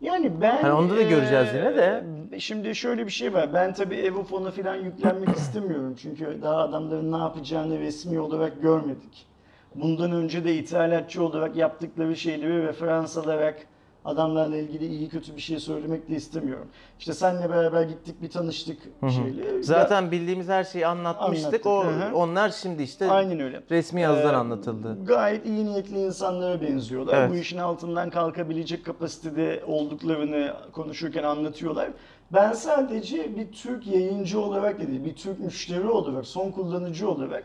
Yani 0.00 0.40
ben... 0.40 0.62
Hani 0.62 0.72
onda 0.72 0.96
da 0.96 1.02
göreceğiz 1.02 1.48
eee, 1.54 1.58
yine 1.58 1.76
de. 1.76 2.04
Şimdi 2.38 2.74
şöyle 2.74 3.06
bir 3.06 3.10
şey 3.12 3.34
var. 3.34 3.54
Ben 3.54 3.74
tabii 3.74 3.94
Evofon'a 3.94 4.50
falan 4.50 4.74
yüklenmek 4.76 5.28
istemiyorum. 5.36 5.94
Çünkü 6.02 6.38
daha 6.42 6.56
adamların 6.56 7.12
ne 7.12 7.16
yapacağını 7.16 7.78
resmi 7.80 8.20
olarak 8.20 8.62
görmedik. 8.62 9.26
Bundan 9.74 10.12
önce 10.12 10.44
de 10.44 10.54
ithalatçı 10.54 11.24
olarak 11.24 11.56
yaptıkları 11.56 12.16
şeyleri 12.16 12.62
referans 12.66 13.16
alarak 13.18 13.66
adamlarla 14.04 14.56
ilgili 14.56 14.86
iyi 14.86 15.08
kötü 15.08 15.36
bir 15.36 15.40
şey 15.40 15.58
söylemek 15.60 16.10
de 16.10 16.16
istemiyorum. 16.16 16.66
İşte 16.98 17.12
seninle 17.12 17.50
beraber 17.50 17.82
gittik 17.82 18.22
bir 18.22 18.30
tanıştık 18.30 18.78
şeyle. 19.14 19.62
Zaten 19.62 20.10
bildiğimiz 20.10 20.48
her 20.48 20.64
şeyi 20.64 20.86
anlatmıştık. 20.86 21.66
Anlattık, 21.66 21.66
O 21.66 21.84
hı. 21.84 22.14
onlar 22.16 22.50
şimdi 22.50 22.82
işte 22.82 23.10
Aynen 23.10 23.40
öyle. 23.40 23.62
resmi 23.70 24.00
yazıdan 24.00 24.34
Ee, 24.34 24.36
anlatıldı. 24.36 25.04
Gayet 25.04 25.46
iyi 25.46 25.64
niyetli 25.66 25.98
insanlara 26.00 26.62
benziyorlar. 26.62 27.18
Evet. 27.18 27.30
Bu 27.30 27.36
işin 27.36 27.58
altından 27.58 28.10
kalkabilecek 28.10 28.84
kapasitede 28.84 29.62
olduklarını 29.66 30.52
konuşurken 30.72 31.22
anlatıyorlar. 31.22 31.88
Ben 32.32 32.52
sadece 32.52 33.36
bir 33.36 33.52
Türk 33.52 33.86
yayıncı 33.86 34.40
olarak 34.40 34.78
değil, 34.88 35.04
bir 35.04 35.14
Türk 35.16 35.40
müşteri 35.40 35.88
olarak, 35.88 36.26
son 36.26 36.50
kullanıcı 36.50 37.10
olarak 37.10 37.44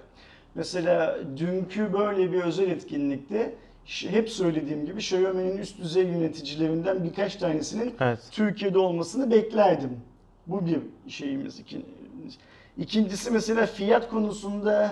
mesela 0.55 1.17
dünkü 1.37 1.93
böyle 1.93 2.31
bir 2.31 2.41
özel 2.43 2.69
etkinlikte 2.69 3.55
hep 4.09 4.29
söylediğim 4.29 4.85
gibi 4.85 4.97
Xiaomi'nin 4.99 5.57
üst 5.57 5.79
düzey 5.79 6.03
yöneticilerinden 6.03 7.03
birkaç 7.03 7.35
tanesinin 7.35 7.95
Evet. 7.99 8.19
Türkiye'de 8.31 8.79
olmasını 8.79 9.31
beklerdim. 9.31 9.97
Bu 10.47 10.65
bir 10.65 10.79
şeyimiz. 11.11 11.59
İkin- 11.59 11.85
İkincisi 12.77 13.31
mesela 13.31 13.65
fiyat 13.65 14.09
konusunda 14.09 14.91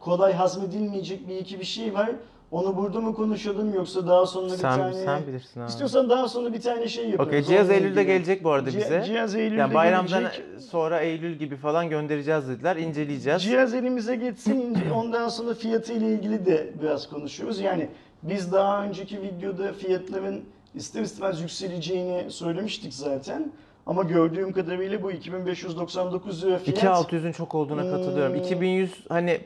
kolay 0.00 0.32
hazmedilmeyecek 0.32 1.28
bir 1.28 1.36
iki 1.36 1.60
bir 1.60 1.64
şey 1.64 1.94
var. 1.94 2.10
Onu 2.52 2.76
burada 2.76 3.00
mı 3.00 3.14
konuşalım 3.14 3.74
yoksa 3.74 4.06
daha 4.06 4.26
sonra 4.26 4.46
bir 4.52 4.56
Sen 4.56 4.78
tane... 4.78 4.94
sen 4.94 5.26
bilirsin 5.26 5.60
abi. 5.60 5.68
İstiyorsan 5.68 6.10
daha 6.10 6.28
sonra 6.28 6.52
bir 6.52 6.60
tane 6.60 6.88
şey 6.88 7.10
yaparız. 7.10 7.28
Okey 7.28 7.42
cihaz 7.42 7.70
Eylül'de 7.70 7.88
ilgili. 7.88 8.06
gelecek 8.06 8.44
bu 8.44 8.50
arada 8.50 8.70
Ci- 8.70 8.76
bize. 8.76 9.02
Cihaz 9.06 9.34
Eylül'de 9.34 9.60
Yani 9.60 9.74
bayramdan 9.74 10.20
gelecek. 10.20 10.44
sonra 10.70 11.00
Eylül 11.00 11.34
gibi 11.34 11.56
falan 11.56 11.88
göndereceğiz 11.90 12.48
dediler. 12.48 12.76
İnceleyeceğiz. 12.76 13.42
Cihaz 13.42 13.74
elimize 13.74 14.16
geçsin 14.16 14.78
ondan 14.94 15.28
sonra 15.28 15.54
fiyatı 15.54 15.92
ile 15.92 16.12
ilgili 16.12 16.46
de 16.46 16.70
biraz 16.82 17.08
konuşuyoruz. 17.08 17.60
Yani 17.60 17.88
biz 18.22 18.52
daha 18.52 18.84
önceki 18.84 19.22
videoda 19.22 19.72
fiyatların 19.72 20.40
ister 20.74 21.02
istemez 21.02 21.40
yükseleceğini 21.40 22.30
söylemiştik 22.30 22.94
zaten. 22.94 23.52
Ama 23.86 24.02
gördüğüm 24.02 24.52
kadarıyla 24.52 25.02
bu 25.02 25.12
2599 25.12 26.44
lira 26.44 26.58
fiyat. 26.58 26.78
2600'ün 26.82 27.32
çok 27.32 27.54
olduğuna 27.54 27.82
katılıyorum. 27.90 28.34
Hmm. 28.34 28.42
2100 28.42 29.04
hani 29.08 29.40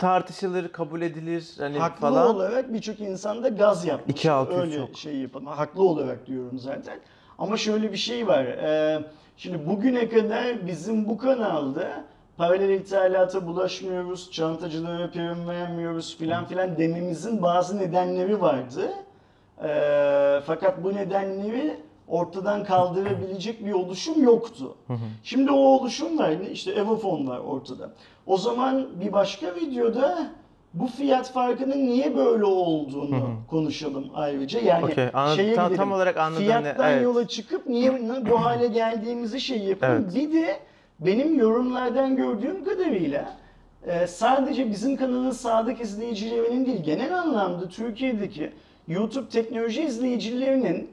tartışılır, 0.00 0.68
kabul 0.68 1.02
edilir 1.02 1.50
hani 1.58 1.78
Haklı 1.78 2.00
falan. 2.00 2.36
olarak 2.36 2.72
birçok 2.72 3.00
insan 3.00 3.44
da 3.44 3.48
gaz 3.48 3.84
yapmış. 3.86 4.10
2600 4.16 4.60
Öyle 4.60 4.86
çok. 4.86 4.96
şey 4.96 5.16
yapalım. 5.16 5.46
Haklı 5.46 5.82
olarak 5.82 6.26
diyorum 6.26 6.58
zaten. 6.58 6.98
Ama 7.38 7.56
şöyle 7.56 7.92
bir 7.92 7.96
şey 7.96 8.26
var. 8.28 8.44
Ee, 8.44 9.02
şimdi 9.36 9.66
bugüne 9.66 10.08
kadar 10.08 10.66
bizim 10.66 11.08
bu 11.08 11.18
kanalda 11.18 12.04
paralel 12.36 12.68
ithalata 12.70 13.46
bulaşmıyoruz, 13.46 14.30
çantacılara 14.30 15.10
prim 15.10 15.48
vermiyoruz 15.48 16.16
filan 16.18 16.44
filan 16.44 16.76
dememizin 16.78 17.42
bazı 17.42 17.78
nedenleri 17.78 18.40
vardı. 18.40 18.90
Ee, 19.64 20.40
fakat 20.46 20.84
bu 20.84 20.94
nedenleri 20.94 21.76
ortadan 22.10 22.64
kaldırabilecek 22.64 23.66
bir 23.66 23.72
oluşum 23.72 24.22
yoktu. 24.24 24.74
Şimdi 25.22 25.50
o 25.52 25.56
oluşum 25.56 26.18
var. 26.18 26.30
İşte 26.52 26.70
Evofon 26.70 27.26
var 27.26 27.38
ortada. 27.38 27.90
O 28.26 28.36
zaman 28.36 28.86
bir 29.04 29.12
başka 29.12 29.54
videoda 29.54 30.30
bu 30.74 30.86
fiyat 30.86 31.32
farkının 31.32 31.86
niye 31.86 32.16
böyle 32.16 32.44
olduğunu 32.44 33.30
konuşalım 33.50 34.06
ayrıca. 34.14 34.60
Yani 34.60 34.84
Okey, 34.84 35.08
anladım. 35.14 35.36
şeye 35.36 35.54
Tam- 35.54 35.74
tam 35.76 35.92
olarak 35.92 36.16
anladım 36.16 36.42
ne- 36.42 36.46
Fiyattan 36.46 36.92
evet. 36.92 37.02
yola 37.02 37.28
çıkıp 37.28 37.66
niye 37.66 37.92
bu 38.30 38.44
hale 38.44 38.66
geldiğimizi 38.66 39.40
şey 39.40 39.58
yapalım. 39.58 40.02
Evet. 40.04 40.14
Bir 40.14 40.32
de 40.32 40.60
benim 41.00 41.38
yorumlardan 41.38 42.16
gördüğüm 42.16 42.64
kadarıyla 42.64 43.36
e, 43.86 44.06
sadece 44.06 44.70
bizim 44.70 44.96
kanalın 44.96 45.30
sadık 45.30 45.80
izleyicilerinin 45.80 46.66
değil 46.66 46.82
genel 46.82 47.20
anlamda 47.20 47.68
Türkiye'deki 47.68 48.50
YouTube 48.88 49.28
teknoloji 49.28 49.82
izleyicilerinin 49.82 50.90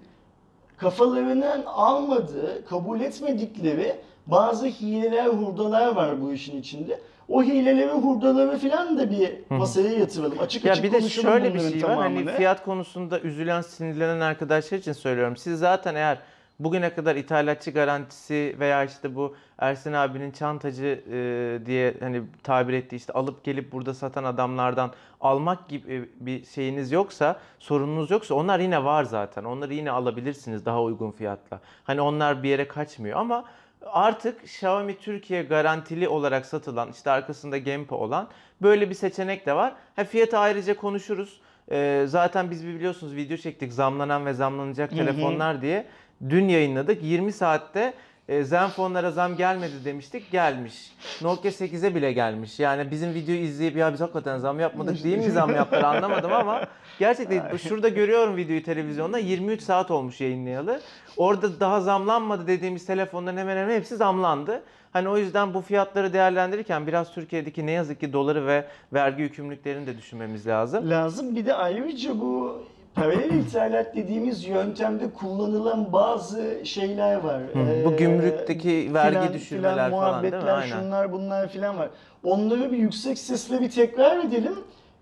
kafalarının 0.77 1.63
almadığı, 1.65 2.65
kabul 2.65 3.01
etmedikleri 3.01 3.95
bazı 4.27 4.65
hileler, 4.65 5.25
hurdalar 5.25 5.95
var 5.95 6.21
bu 6.21 6.33
işin 6.33 6.59
içinde. 6.59 6.99
O 7.29 7.43
hileleri, 7.43 7.91
hurdaları 7.91 8.57
filan 8.57 8.99
da 8.99 9.11
bir 9.11 9.31
masaya 9.49 9.89
yatıralım. 9.89 10.39
Açık 10.39 10.65
Ya 10.65 10.71
açık 10.71 10.83
bir 10.83 10.91
de 10.91 11.01
şöyle 11.01 11.53
bir 11.53 11.59
şey 11.59 11.83
var. 11.83 11.97
Hani 11.97 12.27
fiyat 12.27 12.65
konusunda 12.65 13.19
üzülen, 13.19 13.61
sinirlenen 13.61 14.19
arkadaşlar 14.19 14.77
için 14.77 14.93
söylüyorum. 14.93 15.37
Siz 15.37 15.59
zaten 15.59 15.95
eğer 15.95 16.17
bugüne 16.59 16.93
kadar 16.93 17.15
ithalatçı 17.15 17.71
garantisi 17.71 18.55
veya 18.59 18.83
işte 18.83 19.15
bu 19.15 19.35
Ersin 19.59 19.93
abinin 19.93 20.31
çantacı 20.31 21.03
e, 21.11 21.65
diye 21.65 21.93
hani 21.99 22.21
tabir 22.43 22.73
ettiği 22.73 22.95
işte 22.95 23.13
alıp 23.13 23.43
gelip 23.43 23.71
burada 23.71 23.93
satan 23.93 24.23
adamlardan 24.23 24.91
almak 25.21 25.69
gibi 25.69 26.09
bir 26.19 26.45
şeyiniz 26.45 26.91
yoksa, 26.91 27.39
sorununuz 27.59 28.11
yoksa 28.11 28.35
onlar 28.35 28.59
yine 28.59 28.83
var 28.83 29.03
zaten. 29.03 29.43
Onları 29.43 29.73
yine 29.73 29.91
alabilirsiniz 29.91 30.65
daha 30.65 30.83
uygun 30.83 31.11
fiyatla. 31.11 31.59
Hani 31.83 32.01
onlar 32.01 32.43
bir 32.43 32.49
yere 32.49 32.67
kaçmıyor 32.67 33.19
ama 33.19 33.45
artık 33.85 34.43
Xiaomi 34.43 34.97
Türkiye 34.97 35.43
garantili 35.43 36.07
olarak 36.07 36.45
satılan 36.45 36.91
işte 36.91 37.11
arkasında 37.11 37.57
Gempa 37.57 37.95
olan 37.95 38.27
böyle 38.61 38.89
bir 38.89 38.95
seçenek 38.95 39.45
de 39.45 39.53
var. 39.53 39.73
Ha, 39.95 40.03
fiyatı 40.03 40.37
ayrıca 40.37 40.75
konuşuruz. 40.75 41.41
Ee, 41.71 42.05
zaten 42.07 42.51
biz 42.51 42.67
bir 42.67 42.75
biliyorsunuz 42.75 43.15
video 43.15 43.37
çektik 43.37 43.73
zamlanan 43.73 44.25
ve 44.25 44.33
zamlanacak 44.33 44.89
telefonlar 44.89 45.61
diye. 45.61 45.85
Dün 46.29 46.47
yayınladık. 46.47 47.03
20 47.03 47.31
saatte 47.31 47.93
e, 48.29 48.43
Zenfone'lara 48.43 49.11
zam 49.11 49.35
gelmedi 49.35 49.85
demiştik. 49.85 50.31
Gelmiş. 50.31 50.91
Nokia 51.21 51.51
8'e 51.51 51.95
bile 51.95 52.13
gelmiş. 52.13 52.59
Yani 52.59 52.91
bizim 52.91 53.13
videoyu 53.13 53.39
izleyip 53.39 53.75
ya 53.75 53.93
biz 53.93 54.01
hakikaten 54.01 54.37
zam 54.37 54.59
yapmadık 54.59 55.03
değil 55.03 55.17
mi 55.17 55.31
zam 55.31 55.55
yaptılar 55.55 55.83
anlamadım 55.95 56.33
ama 56.33 56.67
gerçekten 56.99 57.57
şurada 57.57 57.89
görüyorum 57.89 58.35
videoyu 58.35 58.63
televizyonda 58.63 59.17
23 59.17 59.61
saat 59.61 59.91
olmuş 59.91 60.21
yayınlayalı. 60.21 60.81
Orada 61.17 61.59
daha 61.59 61.81
zamlanmadı 61.81 62.47
dediğimiz 62.47 62.85
telefonların 62.85 63.37
hemen 63.37 63.57
hemen 63.57 63.75
hepsi 63.75 63.95
zamlandı. 63.95 64.63
Hani 64.93 65.09
o 65.09 65.17
yüzden 65.17 65.53
bu 65.53 65.61
fiyatları 65.61 66.13
değerlendirirken 66.13 66.87
biraz 66.87 67.13
Türkiye'deki 67.13 67.65
ne 67.65 67.71
yazık 67.71 67.99
ki 67.99 68.13
doları 68.13 68.47
ve 68.47 68.65
vergi 68.93 69.21
yükümlülüklerini 69.21 69.87
de 69.87 69.97
düşünmemiz 69.97 70.47
lazım. 70.47 70.89
Lazım. 70.89 71.35
Bir 71.35 71.45
de 71.45 71.53
ayrıca 71.53 72.19
bu 72.19 72.63
paralel 72.97 73.29
ithalat 73.31 73.95
dediğimiz 73.95 74.45
yöntemde 74.45 75.13
kullanılan 75.13 75.93
bazı 75.93 76.43
şeyler 76.63 77.15
var. 77.15 77.41
Hı, 77.41 77.85
bu 77.85 77.97
gümrükteki 77.97 78.93
vergi 78.93 79.33
düşürmeler 79.33 79.73
filan, 79.75 79.91
falan 79.91 80.23
değil 80.23 80.33
mi? 80.33 80.39
muhabbetler, 80.39 80.57
Aynen. 80.61 80.79
şunlar 80.79 81.11
bunlar 81.11 81.49
filan 81.49 81.77
var. 81.77 81.89
Onları 82.23 82.71
bir 82.71 82.77
yüksek 82.77 83.17
sesle 83.17 83.61
bir 83.61 83.71
tekrar 83.71 84.25
edelim. 84.25 84.55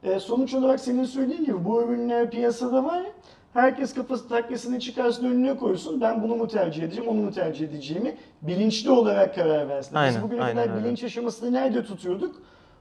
Ee, 0.04 0.20
sonuç 0.20 0.54
olarak 0.54 0.80
senin 0.80 1.04
söylediğin 1.06 1.46
gibi 1.46 1.66
bu 1.66 1.84
ürünler 1.84 2.30
piyasada 2.32 2.84
var. 2.84 3.04
Herkes 3.54 3.94
kafası 3.94 4.30
takkesini 4.30 4.80
çıkarsın 4.80 5.26
önüne 5.26 5.58
koysun. 5.58 6.02
Ben 6.02 6.24
bunu 6.24 6.36
mu 6.36 6.48
tercih 6.48 6.84
edeceğim, 6.84 7.10
onu 7.10 7.22
mu 7.22 7.32
tercih 7.32 7.68
edeceğimi 7.68 8.16
bilinçli 8.42 8.90
olarak 8.90 9.36
karar 9.36 9.70
versin. 9.70 9.96
Aynen, 9.96 10.16
Biz 10.16 10.24
bugüne 10.24 10.42
aynen 10.44 10.64
kadar 10.64 10.76
öyle. 10.76 10.86
bilinç 10.86 11.04
aşamasını 11.04 11.54
nerede 11.54 11.84
tutuyorduk? 11.84 12.36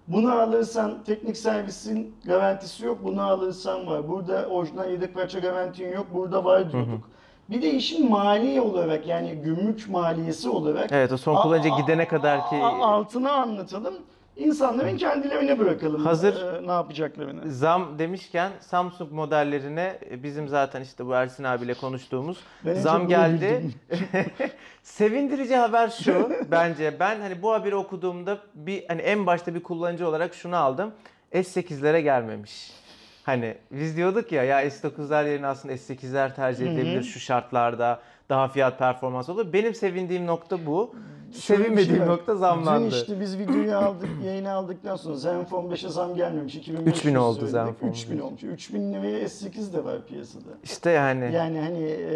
Bunu 0.09 0.33
alırsan 0.33 1.05
teknik 1.07 1.37
servisin 1.37 2.15
garantisi 2.25 2.85
yok, 2.85 2.99
bunu 3.05 3.23
alırsan 3.23 3.87
var. 3.87 4.09
Burada 4.09 4.47
orijinal 4.47 4.91
yedek 4.91 5.15
parça 5.15 5.39
garantin 5.39 5.93
yok, 5.93 6.07
burada 6.15 6.45
var 6.45 6.73
diyorduk. 6.73 7.11
Bir 7.51 7.63
de 7.63 7.71
işin 7.71 8.11
mali 8.11 8.61
olarak 8.61 9.07
yani 9.07 9.35
gümrük 9.35 9.89
maliyesi 9.89 10.49
olarak 10.49 10.93
Evet 10.93 11.13
o 11.13 11.17
son 11.17 11.43
kullanıcı 11.43 11.69
gidene 11.69 12.09
kadar 12.09 12.49
ki 12.49 12.57
altına 12.63 13.33
anlatalım. 13.33 13.95
İnsanların 14.37 14.97
kendilerine 14.97 15.59
bırakalım 15.59 16.05
Hazır- 16.05 16.63
e, 16.63 16.67
ne 16.67 16.73
yapacaklarını. 16.73 17.53
Zam 17.53 17.99
demişken 17.99 18.53
Samsung 18.61 19.13
modellerine 19.13 19.99
e, 20.11 20.23
bizim 20.23 20.49
zaten 20.49 20.81
işte 20.83 21.07
bu 21.07 21.13
Ersin 21.13 21.45
abiyle 21.45 21.75
konuştuğumuz 21.75 22.39
Ben 22.67 22.75
zam 22.75 23.09
geldi. 23.09 23.63
Sevindirici 24.83 25.57
haber 25.57 25.89
şu 25.89 26.31
bence 26.51 26.95
ben 27.01 27.21
hani 27.21 27.43
bu 27.43 27.53
haberi 27.53 27.75
okuduğumda 27.75 28.39
bir 28.55 28.85
hani 28.89 29.01
en 29.03 29.27
başta 29.27 29.55
bir 29.55 29.63
kullanıcı 29.63 30.09
olarak 30.09 30.35
şunu 30.35 30.57
aldım. 30.57 30.93
S8'lere 31.33 32.01
gelmemiş. 32.01 32.73
Hani 33.23 33.55
biz 33.71 33.97
diyorduk 33.97 34.33
ya 34.33 34.45
ya 34.45 34.67
S9'lar 34.69 35.31
yerine 35.31 35.47
aslında 35.47 35.75
S8'ler 35.75 36.35
tercih 36.35 36.67
edilebilir 36.67 37.03
şu 37.03 37.21
şartlarda 37.21 38.01
daha 38.29 38.49
fiyat 38.49 38.79
performans 38.79 39.29
olur. 39.29 39.53
Benim 39.53 39.75
sevindiğim 39.75 40.27
nokta 40.27 40.67
bu. 40.67 40.95
Bir 41.29 41.39
Sevinmediğim 41.39 41.97
şey 41.97 42.07
nokta 42.07 42.37
zamlandı. 42.37 42.91
Dün 42.91 42.97
işte 42.97 43.21
biz 43.21 43.39
videoyu 43.39 43.77
aldık, 43.77 44.09
yayını 44.25 44.53
aldıkk 44.53 44.79
sonra 45.01 45.17
Zenfone 45.17 45.75
5'e 45.75 45.89
zam 45.89 46.15
gelmemiş. 46.15 46.55
2500 46.55 46.97
3000 46.99 47.15
oldu. 47.15 47.47
Zenfone 47.47 47.91
3000 47.91 48.17
beş. 48.17 48.25
olmuş. 48.25 48.43
3000 48.43 48.93
liraya 48.93 49.25
S8 49.25 49.73
de 49.73 49.85
var 49.85 50.07
piyasada. 50.07 50.51
İşte 50.65 50.91
yani. 50.91 51.35
Yani 51.35 51.61
hani 51.61 51.85
e, 51.85 52.15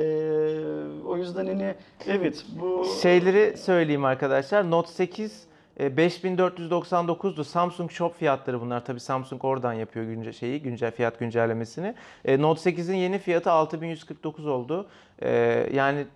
o 1.07 1.17
yüzden 1.17 1.47
hani 1.47 1.75
evet 2.07 2.45
bu 2.61 2.87
Şeyleri 3.03 3.57
söyleyeyim 3.57 4.05
arkadaşlar. 4.05 4.71
Note 4.71 4.93
8 4.93 5.33
e, 5.33 5.48
5499'du. 5.79 7.45
Samsung 7.45 7.91
Shop 7.91 8.19
fiyatları 8.19 8.61
bunlar. 8.61 8.85
Tabii 8.85 9.01
Samsung 9.01 9.45
oradan 9.45 9.73
yapıyor 9.73 10.07
günce 10.07 10.33
şeyi, 10.33 10.63
güncel 10.63 10.91
fiyat 10.91 11.19
güncellemesini. 11.19 11.95
E, 12.25 12.43
Note 12.43 12.71
8'in 12.71 12.97
yeni 12.97 13.19
fiyatı 13.19 13.51
6149 13.51 14.47
oldu. 14.47 14.87
E, 15.23 15.31
yani 15.75 16.07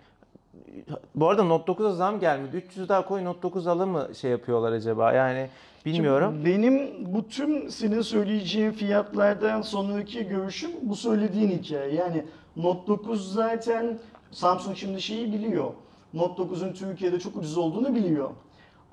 bu 1.15 1.29
arada 1.29 1.43
Note 1.43 1.71
9'a 1.71 1.91
zam 1.91 2.19
gelmedi. 2.19 2.57
300 2.57 2.89
daha 2.89 3.05
koy 3.05 3.23
Note 3.23 3.41
9 3.41 3.67
alın 3.67 3.89
mı 3.89 4.07
şey 4.21 4.31
yapıyorlar 4.31 4.71
acaba? 4.71 5.13
Yani 5.13 5.49
bilmiyorum. 5.85 6.33
Şimdi 6.33 6.49
benim 6.49 6.91
bu 7.13 7.27
tüm 7.27 7.71
senin 7.71 8.01
söyleyeceğin 8.01 8.71
fiyatlardan 8.71 9.61
sonraki 9.61 10.27
görüşüm 10.27 10.71
bu 10.81 10.95
söylediğin 10.95 11.51
hikaye. 11.51 11.93
Yani 11.93 12.25
Note 12.55 12.87
9 12.87 13.33
zaten 13.33 13.99
Samsung 14.31 14.77
şimdi 14.77 15.01
şeyi 15.01 15.33
biliyor. 15.33 15.71
Note 16.13 16.43
9'un 16.43 16.73
Türkiye'de 16.73 17.19
çok 17.19 17.35
ucuz 17.35 17.57
olduğunu 17.57 17.95
biliyor. 17.95 18.29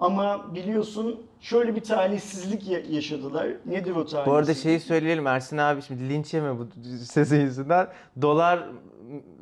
Ama 0.01 0.55
biliyorsun 0.55 1.21
şöyle 1.41 1.77
bir 1.77 1.81
talihsizlik 1.81 2.69
ya- 2.69 2.81
yaşadılar. 2.91 3.47
Nedir 3.67 3.91
o 3.91 3.95
talihsizlik? 3.95 4.27
Bu 4.27 4.33
arada 4.33 4.55
şeyi 4.55 4.81
söyleyelim 4.81 5.27
Ersin 5.27 5.59
abi 5.59 5.83
şimdi 5.83 6.09
linç 6.09 6.35
yeme 6.35 6.59
bu 6.59 6.67
sesin 7.05 7.41
yüzünden. 7.41 7.87
Dolar 8.23 8.69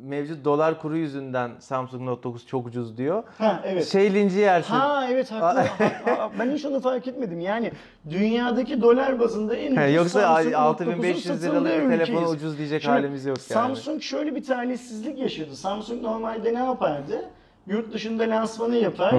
mevcut 0.01 0.45
dolar 0.45 0.81
kuru 0.81 0.97
yüzünden 0.97 1.51
Samsung 1.59 2.01
Note 2.01 2.23
9 2.23 2.47
çok 2.47 2.67
ucuz 2.67 2.97
diyor. 2.97 3.23
Ha 3.37 3.61
evet. 3.65 3.87
Şey 3.87 4.13
linci 4.13 4.39
yersin. 4.39 4.73
Ha 4.73 5.07
evet 5.11 5.31
haklı. 5.31 5.59
Ha, 6.05 6.31
ben 6.39 6.51
hiç 6.51 6.65
onu 6.65 6.79
fark 6.79 7.07
etmedim. 7.07 7.39
Yani 7.39 7.71
dünyadaki 8.09 8.81
dolar 8.81 9.19
bazında 9.19 9.55
en 9.55 9.71
ucuz 9.71 9.95
Yoksa 9.95 10.21
Samsung 10.21 10.45
Note 10.45 10.57
6500 10.57 11.43
9'un 11.45 11.65
liralık 11.65 12.01
ülkeyiz. 12.01 12.31
ucuz 12.31 12.57
diyecek 12.57 12.81
Şimdi 12.81 12.91
halimiz 12.93 13.25
yok 13.25 13.37
yani. 13.37 13.53
Samsung 13.53 14.01
şöyle 14.01 14.35
bir 14.35 14.43
talihsizlik 14.43 15.19
yaşadı. 15.19 15.55
Samsung 15.55 16.01
normalde 16.01 16.53
ne 16.53 16.59
yapardı? 16.63 17.29
Yurt 17.67 17.93
dışında 17.93 18.23
lansmanı 18.23 18.75
yapar. 18.75 19.15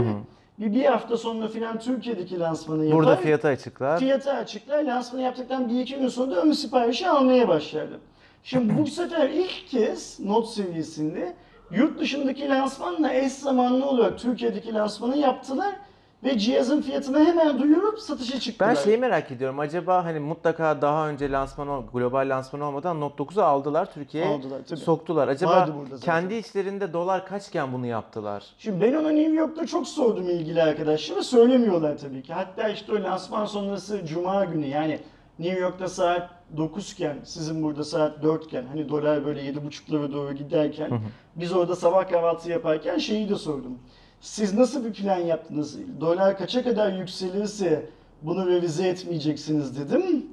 Bir, 0.60 0.74
bir 0.74 0.84
hafta 0.84 1.16
sonra 1.16 1.48
filan 1.48 1.78
Türkiye'deki 1.78 2.38
lansmanı 2.38 2.84
yapar. 2.84 2.98
Burada 2.98 3.16
fiyatı 3.16 3.48
açıklar. 3.48 3.98
Fiyatı 3.98 4.32
açıklar. 4.32 4.82
Lansmanı 4.82 5.22
yaptıktan 5.22 5.68
bir 5.68 5.80
iki 5.80 5.96
gün 5.96 6.08
sonra 6.08 6.36
da 6.36 6.42
ön 6.42 6.52
siparişi 6.52 7.08
almaya 7.08 7.48
başlardı. 7.48 8.00
Şimdi 8.42 8.78
bu 8.78 8.86
sefer 8.90 9.28
ilk 9.28 9.68
kez 9.68 10.20
Note 10.20 10.48
seviyesinde 10.48 11.34
yurt 11.70 12.00
dışındaki 12.00 12.48
lansmanla 12.48 13.14
eş 13.14 13.32
zamanlı 13.32 13.86
olarak 13.86 14.18
Türkiye'deki 14.18 14.74
lansmanı 14.74 15.16
yaptılar 15.16 15.74
ve 16.24 16.38
cihazın 16.38 16.82
fiyatını 16.82 17.24
hemen 17.24 17.58
duyurup 17.58 17.98
satışa 17.98 18.40
çıktılar. 18.40 18.70
Ben 18.70 18.82
şeyi 18.82 18.98
merak 18.98 19.30
ediyorum. 19.30 19.58
Acaba 19.58 20.04
hani 20.04 20.20
mutlaka 20.20 20.82
daha 20.82 21.08
önce 21.08 21.30
lansman 21.30 21.86
global 21.92 22.28
lansman 22.28 22.62
olmadan 22.62 23.00
Note 23.00 23.22
9'u 23.22 23.42
aldılar 23.42 23.92
Türkiye'ye. 23.92 24.30
Aldılar, 24.30 24.60
tabii. 24.68 24.80
Soktular. 24.80 25.28
Acaba 25.28 25.68
kendi 26.04 26.34
içlerinde 26.34 26.92
dolar 26.92 27.26
kaçken 27.26 27.72
bunu 27.72 27.86
yaptılar? 27.86 28.44
Şimdi 28.58 28.80
ben 28.84 28.94
ona 28.94 29.10
New 29.10 29.32
York'ta 29.32 29.66
çok 29.66 29.88
sordum 29.88 30.28
ilgili 30.28 30.62
arkadaşlara. 30.62 31.22
Söylemiyorlar 31.22 31.98
tabii 31.98 32.22
ki. 32.22 32.32
Hatta 32.32 32.68
işte 32.68 32.92
o 32.92 33.02
lansman 33.02 33.44
sonrası 33.44 34.06
Cuma 34.06 34.44
günü 34.44 34.66
yani 34.66 35.00
New 35.38 35.60
York'ta 35.60 35.88
saat 35.88 36.30
9 36.56 36.92
iken 36.92 37.16
sizin 37.24 37.62
burada 37.62 37.84
saat 37.84 38.22
4 38.22 38.44
iken 38.44 38.64
hani 38.66 38.88
dolar 38.88 39.24
böyle 39.24 39.40
7.5'lara 39.40 40.12
doğru 40.12 40.32
giderken 40.32 41.00
biz 41.36 41.52
orada 41.52 41.76
sabah 41.76 42.08
kahvaltı 42.08 42.50
yaparken 42.50 42.98
şeyi 42.98 43.28
de 43.28 43.34
sordum. 43.34 43.78
Siz 44.20 44.54
nasıl 44.54 44.84
bir 44.84 44.92
plan 44.92 45.16
yaptınız? 45.18 45.78
Dolar 46.00 46.38
kaça 46.38 46.62
kadar 46.64 46.92
yükselirse 46.92 47.86
bunu 48.22 48.46
revize 48.50 48.88
etmeyeceksiniz 48.88 49.78
dedim. 49.78 50.26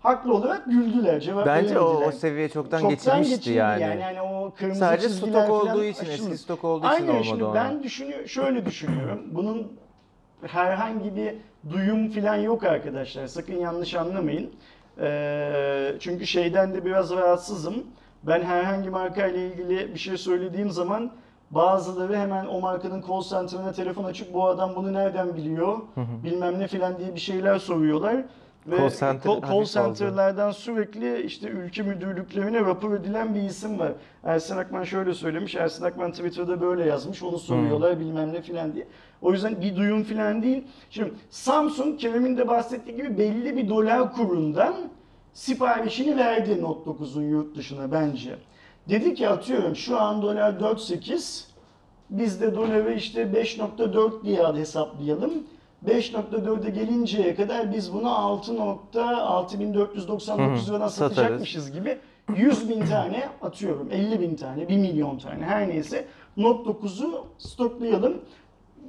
Haklı 0.00 0.34
olarak 0.34 0.64
güldüler. 0.66 1.20
Cevap 1.20 1.46
Bence 1.46 1.78
o, 1.78 2.04
o 2.08 2.12
seviye 2.12 2.48
çoktan, 2.48 2.78
Çoktan 2.80 3.18
geçilmişti 3.22 3.50
yani. 3.50 3.82
yani. 3.82 4.02
Hani 4.02 4.22
o 4.22 4.52
kırmızı 4.58 4.80
Sadece 4.80 5.08
stok 5.08 5.50
olduğu 5.50 5.84
için, 5.84 6.00
aşıldı. 6.02 6.12
eski 6.32 6.38
stok 6.38 6.64
olduğu 6.64 6.86
için 6.86 6.94
Aynen 6.94 7.08
olmadı 7.08 7.24
şimdi 7.24 7.44
ona. 7.44 7.54
ben 7.54 7.82
düşünüyor, 7.82 8.26
şöyle 8.26 8.66
düşünüyorum. 8.66 9.20
Bunun 9.32 9.72
herhangi 10.46 11.16
bir 11.16 11.34
duyum 11.70 12.10
falan 12.10 12.36
yok 12.36 12.64
arkadaşlar. 12.64 13.26
Sakın 13.26 13.54
yanlış 13.56 13.94
anlamayın. 13.94 14.50
Ee, 15.00 15.94
çünkü 16.00 16.26
şeyden 16.26 16.74
de 16.74 16.84
biraz 16.84 17.10
rahatsızım. 17.10 17.74
Ben 18.22 18.42
herhangi 18.42 18.90
marka 18.90 19.26
ile 19.26 19.46
ilgili 19.46 19.94
bir 19.94 19.98
şey 19.98 20.16
söylediğim 20.16 20.70
zaman 20.70 21.10
bazıları 21.54 22.16
hemen 22.16 22.46
o 22.46 22.60
markanın 22.60 23.04
call 23.08 23.22
center'ına 23.22 23.72
telefon 23.72 24.04
açıp 24.04 24.34
bu 24.34 24.46
adam 24.46 24.72
bunu 24.76 24.92
nereden 24.92 25.36
biliyor 25.36 25.78
bilmem 26.24 26.58
ne 26.58 26.68
filan 26.68 26.98
diye 26.98 27.14
bir 27.14 27.20
şeyler 27.20 27.58
soruyorlar. 27.58 28.16
Ve 28.66 28.76
Call 28.76 28.90
center 28.90 29.30
call, 29.30 29.40
call 29.40 29.64
center'lardan 29.64 30.50
sürekli 30.50 31.22
işte 31.22 31.48
ülke 31.48 31.82
müdürlüklerine 31.82 32.60
rapor 32.60 32.94
edilen 32.94 33.34
bir 33.34 33.42
isim 33.42 33.78
var. 33.78 33.92
Ersin 34.24 34.56
Akman 34.56 34.84
şöyle 34.84 35.14
söylemiş, 35.14 35.54
Ersin 35.54 35.84
Akman 35.84 36.10
Twitter'da 36.12 36.60
böyle 36.60 36.84
yazmış, 36.84 37.22
onu 37.22 37.38
soruyorlar 37.38 38.00
bilmem 38.00 38.32
ne 38.32 38.42
filan 38.42 38.74
diye. 38.74 38.86
O 39.22 39.32
yüzden 39.32 39.60
bir 39.60 39.76
duyum 39.76 40.02
filan 40.02 40.42
değil. 40.42 40.64
Şimdi 40.90 41.12
Samsung 41.30 42.00
Kerem'in 42.00 42.36
de 42.36 42.48
bahsettiği 42.48 42.96
gibi 42.96 43.18
belli 43.18 43.56
bir 43.56 43.68
dolar 43.68 44.12
kurundan 44.12 44.74
siparişini 45.32 46.16
verdi 46.16 46.62
Note 46.62 46.90
9'un 46.90 47.22
yurt 47.22 47.56
dışına 47.56 47.92
bence. 47.92 48.36
Dedi 48.88 49.14
ki 49.14 49.28
atıyorum 49.28 49.76
şu 49.76 50.00
an 50.00 50.22
dolar 50.22 50.52
4.8 50.52 51.44
biz 52.10 52.40
de 52.40 52.54
doları 52.54 52.94
işte 52.94 53.22
5.4 53.22 54.24
diye 54.24 54.46
hesaplayalım. 54.46 55.32
5.4'e 55.86 56.70
gelinceye 56.70 57.34
kadar 57.34 57.72
biz 57.72 57.92
bunu 57.92 58.08
6.6499 58.08 60.68
liradan 60.68 60.88
satarız. 60.88 60.92
satacakmışız 60.92 61.72
gibi 61.72 61.98
100 62.36 62.68
bin 62.68 62.86
tane 62.86 63.28
atıyorum 63.42 63.88
50 63.92 64.20
bin 64.20 64.36
tane 64.36 64.68
1 64.68 64.76
milyon 64.76 65.18
tane 65.18 65.44
her 65.44 65.68
neyse 65.68 66.04
Note 66.36 66.70
9'u 66.70 67.26
stoklayalım. 67.38 68.20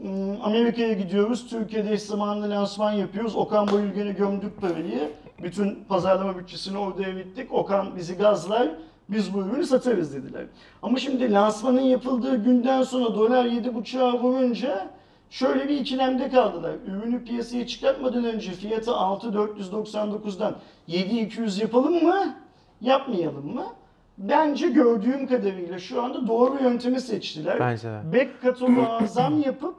Hmm, 0.01 0.41
Amerika'ya 0.41 0.93
gidiyoruz. 0.93 1.47
Türkiye'de 1.49 1.93
eş 1.93 2.01
zamanlı 2.01 2.49
lansman 2.49 2.91
yapıyoruz. 2.91 3.35
Okan 3.35 3.67
Bayülgen'e 3.71 4.11
gömdük 4.11 4.61
parayı. 4.61 5.09
Bütün 5.43 5.83
pazarlama 5.89 6.37
bütçesini 6.37 6.77
orada 6.77 7.03
erittik. 7.03 7.53
Okan 7.53 7.95
bizi 7.95 8.17
gazlar. 8.17 8.71
Biz 9.09 9.33
bu 9.33 9.39
ürünü 9.39 9.65
satarız 9.65 10.15
dediler. 10.15 10.45
Ama 10.81 10.97
şimdi 10.97 11.31
lansmanın 11.33 11.81
yapıldığı 11.81 12.43
günden 12.43 12.83
sonra 12.83 13.15
dolar 13.15 13.45
7.5'a 13.45 14.19
vurunca 14.23 14.89
şöyle 15.29 15.69
bir 15.69 15.79
ikilemde 15.79 16.29
kaldılar. 16.29 16.75
Ürünü 16.87 17.23
piyasaya 17.23 17.67
çıkartmadan 17.67 18.25
önce 18.25 18.51
fiyatı 18.51 18.91
6.499'dan 18.91 20.55
7.200 20.89 21.61
yapalım 21.61 22.03
mı? 22.03 22.35
Yapmayalım 22.81 23.53
mı? 23.53 23.65
Bence 24.17 24.67
gördüğüm 24.67 25.27
kadarıyla 25.27 25.79
şu 25.79 26.03
anda 26.03 26.27
doğru 26.27 26.63
yöntemi 26.63 27.01
seçtiler. 27.01 27.59
Bence 27.59 27.87
de. 27.87 28.01
Back 28.13 28.41
kataloğa 28.41 29.05
zam 29.07 29.41
yapıp 29.41 29.75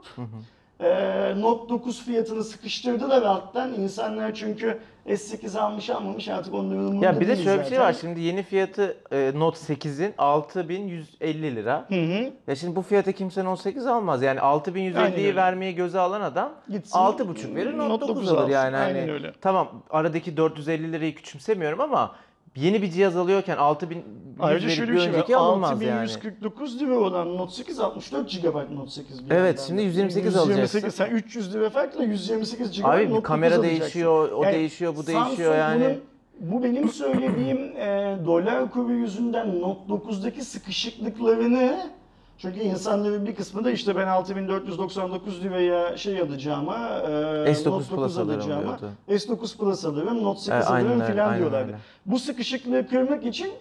e, 0.79 1.33
Note 1.41 1.69
9 1.69 2.03
fiyatını 2.05 2.43
sıkıştırdılar 2.43 3.21
alttan. 3.21 3.73
İnsanlar 3.73 4.33
çünkü 4.33 4.79
S8 5.07 5.59
almış 5.59 5.89
almamış 5.89 6.27
artık 6.27 6.53
onların 6.53 6.83
umurunda 6.85 7.05
Ya 7.05 7.19
bir 7.19 7.27
de 7.27 7.35
değil 7.35 7.43
şöyle 7.43 7.59
bir 7.59 7.63
şey 7.67 7.77
zaten. 7.77 7.87
var. 7.87 7.97
Şimdi 8.01 8.19
yeni 8.19 8.43
fiyatı 8.43 8.97
e, 9.11 9.31
Note 9.35 9.73
8'in 9.73 10.13
6150 10.17 11.55
lira. 11.55 11.85
Hı 11.89 11.95
hı. 11.95 12.31
Ya 12.47 12.55
şimdi 12.55 12.75
bu 12.75 12.81
fiyata 12.81 13.11
kimse 13.11 13.45
Note 13.45 13.61
8 13.61 13.85
almaz. 13.87 14.21
Yani 14.21 14.39
Aynen 14.41 14.59
6150'yi 14.59 15.27
öyle. 15.27 15.35
vermeye 15.35 15.71
göze 15.71 15.99
alan 15.99 16.21
adam 16.21 16.53
Gitsin, 16.71 16.99
6,5 16.99 17.55
verir 17.55 17.77
Note, 17.77 17.89
Note 17.89 18.07
9, 18.07 18.15
9 18.15 18.29
alır 18.29 18.39
alsın. 18.41 18.51
yani. 18.51 18.75
Hani, 18.75 18.85
Aynen 18.97 19.09
öyle. 19.09 19.33
Tamam 19.41 19.67
aradaki 19.89 20.37
450 20.37 20.91
lirayı 20.93 21.15
küçümsemiyorum 21.15 21.81
ama 21.81 22.15
yeni 22.55 22.81
bir 22.81 22.91
cihaz 22.91 23.17
alıyorken 23.17 23.57
6100 23.57 24.05
Ayrıca 24.39 24.69
şöyle 24.69 24.91
bir 24.93 24.99
şey 24.99 25.07
önceki 25.09 25.33
var. 25.33 25.37
alınmaz 25.39 25.81
yani. 25.81 26.01
6149 26.01 26.79
lira 26.81 26.99
olan 26.99 27.37
Note 27.37 27.53
8 27.53 27.79
64 27.79 28.31
GB 28.41 28.55
Note 28.55 28.91
8. 28.91 29.25
bir 29.29 29.35
Evet, 29.35 29.47
yandan 29.57 29.63
şimdi 29.67 29.77
da. 29.81 29.83
128 29.85 30.35
alacaksın. 30.35 30.89
Sen 30.89 31.11
300 31.11 31.53
lira 31.53 31.69
farkla 31.69 32.03
128 32.03 32.71
GB 32.81 32.85
Abi 32.85 33.01
Note 33.03 33.09
9 33.11 33.23
kamera 33.23 33.55
alacaksın. 33.55 33.79
değişiyor, 33.81 34.31
o 34.31 34.43
Yani 34.43 34.53
değişiyor, 34.55 34.95
bu 34.95 35.03
Samsung 35.03 35.27
değişiyor 35.27 35.55
yani. 35.57 35.83
bunun- 35.83 35.99
bu 36.39 36.63
benim 36.63 36.89
söylediğim 36.89 37.57
e, 37.77 38.17
dolar 38.25 38.71
kuru 38.71 38.93
yüzünden 38.93 39.61
Note 39.61 39.79
9'daki 39.93 40.41
sıkışıklıklarını 40.41 41.89
çünkü 42.37 42.59
insanların 42.59 43.25
bir 43.25 43.35
kısmı 43.35 43.63
da 43.63 43.71
işte 43.71 43.95
ben 43.95 44.07
6499 44.07 45.43
liraya 45.43 45.97
şey 45.97 46.19
alacağıma 46.19 46.75
e, 46.77 47.11
S9 47.11 47.49
Note 47.49 47.65
9 47.65 47.89
Plus 47.89 48.17
alırım 48.17 48.39
alacağıma 48.39 48.79
diyordu. 48.79 48.89
S9 49.09 49.57
Plus 49.57 49.85
alırım, 49.85 50.23
Note 50.23 50.39
8 50.39 50.51
Evet, 50.53 50.65
aynen 50.69 50.87
alırım 50.87 51.01
aynen 51.01 51.39
diyorlardı. 51.39 51.67
öyle. 51.67 51.77
Bu 52.05 52.19
sıkışıklığı 52.19 52.87
kırmak 52.87 53.25
için 53.25 53.51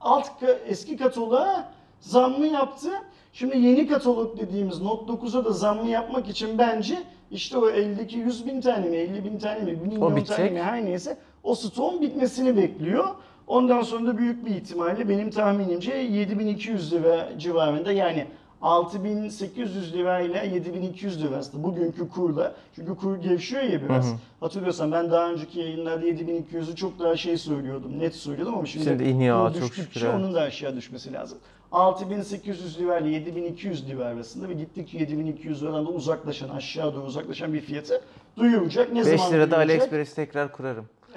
alt 0.00 0.28
eski 0.66 0.96
kataloğa 0.96 1.68
zammı 2.00 2.46
yaptı. 2.46 2.88
Şimdi 3.32 3.58
yeni 3.58 3.88
katalog 3.88 4.38
dediğimiz 4.40 4.82
Note 4.82 5.12
9'a 5.12 5.44
da 5.44 5.50
zammı 5.52 5.88
yapmak 5.88 6.28
için 6.28 6.58
bence 6.58 7.02
işte 7.30 7.58
o 7.58 7.70
eldeki 7.70 8.18
100 8.18 8.46
bin 8.46 8.60
tane 8.60 8.88
mi, 8.88 8.96
50 8.96 9.24
bin 9.24 9.38
tane 9.38 9.60
mi, 9.60 9.80
1 9.84 9.86
milyon 9.86 10.24
tane 10.24 10.50
mi 10.50 10.62
her 10.62 10.84
neyse 10.84 11.16
o 11.42 11.54
stoğun 11.54 12.00
bitmesini 12.02 12.56
bekliyor. 12.56 13.04
Ondan 13.46 13.82
sonra 13.82 14.06
da 14.06 14.18
büyük 14.18 14.46
bir 14.46 14.50
ihtimalle 14.50 15.08
benim 15.08 15.30
tahminimce 15.30 15.94
7200 15.94 16.92
lira 16.92 17.28
civarında 17.38 17.92
yani 17.92 18.26
6800 18.62 19.94
lirayla 19.94 20.42
7200 20.42 21.24
lira 21.24 21.36
aslında 21.36 21.64
bugünkü 21.64 22.08
kurla. 22.08 22.54
Çünkü 22.76 22.96
kur 22.96 23.16
gevşiyor 23.16 23.62
ya 23.62 23.82
biraz. 23.82 24.06
Hı 24.06 24.10
hı. 24.10 24.16
Hatırlıyorsan 24.40 24.92
ben 24.92 25.10
daha 25.10 25.30
önceki 25.30 25.60
yayınlarda 25.60 26.06
7200'ü 26.06 26.76
çok 26.76 26.98
daha 26.98 27.16
şey 27.16 27.38
söylüyordum, 27.38 27.98
net 27.98 28.14
söylüyordum 28.14 28.54
ama 28.54 28.66
şimdi, 28.66 28.84
Şimdi 28.84 29.04
iniyor, 29.04 29.54
çok 29.54 29.74
şükür, 29.74 30.06
onun 30.06 30.34
da 30.34 30.40
aşağı 30.40 30.76
düşmesi 30.76 31.12
lazım. 31.12 31.38
6800 31.72 32.78
lira 32.78 32.98
ile 32.98 33.10
7200 33.10 33.88
lira 33.88 34.04
arasında 34.04 34.48
ve 34.48 34.54
gittikçe 34.54 34.98
7200 34.98 35.62
liradan 35.62 35.86
da 35.86 35.90
uzaklaşan, 35.90 36.48
aşağı 36.48 36.94
doğru 36.94 37.04
uzaklaşan 37.04 37.52
bir 37.52 37.60
fiyatı 37.60 38.02
duyuracak. 38.36 38.92
Ne 38.92 39.06
5 39.06 39.20
zaman 39.20 39.32
lirada? 39.32 39.56
AliExpress 39.56 40.14
tekrar 40.14 40.52
kurarım. 40.52 40.88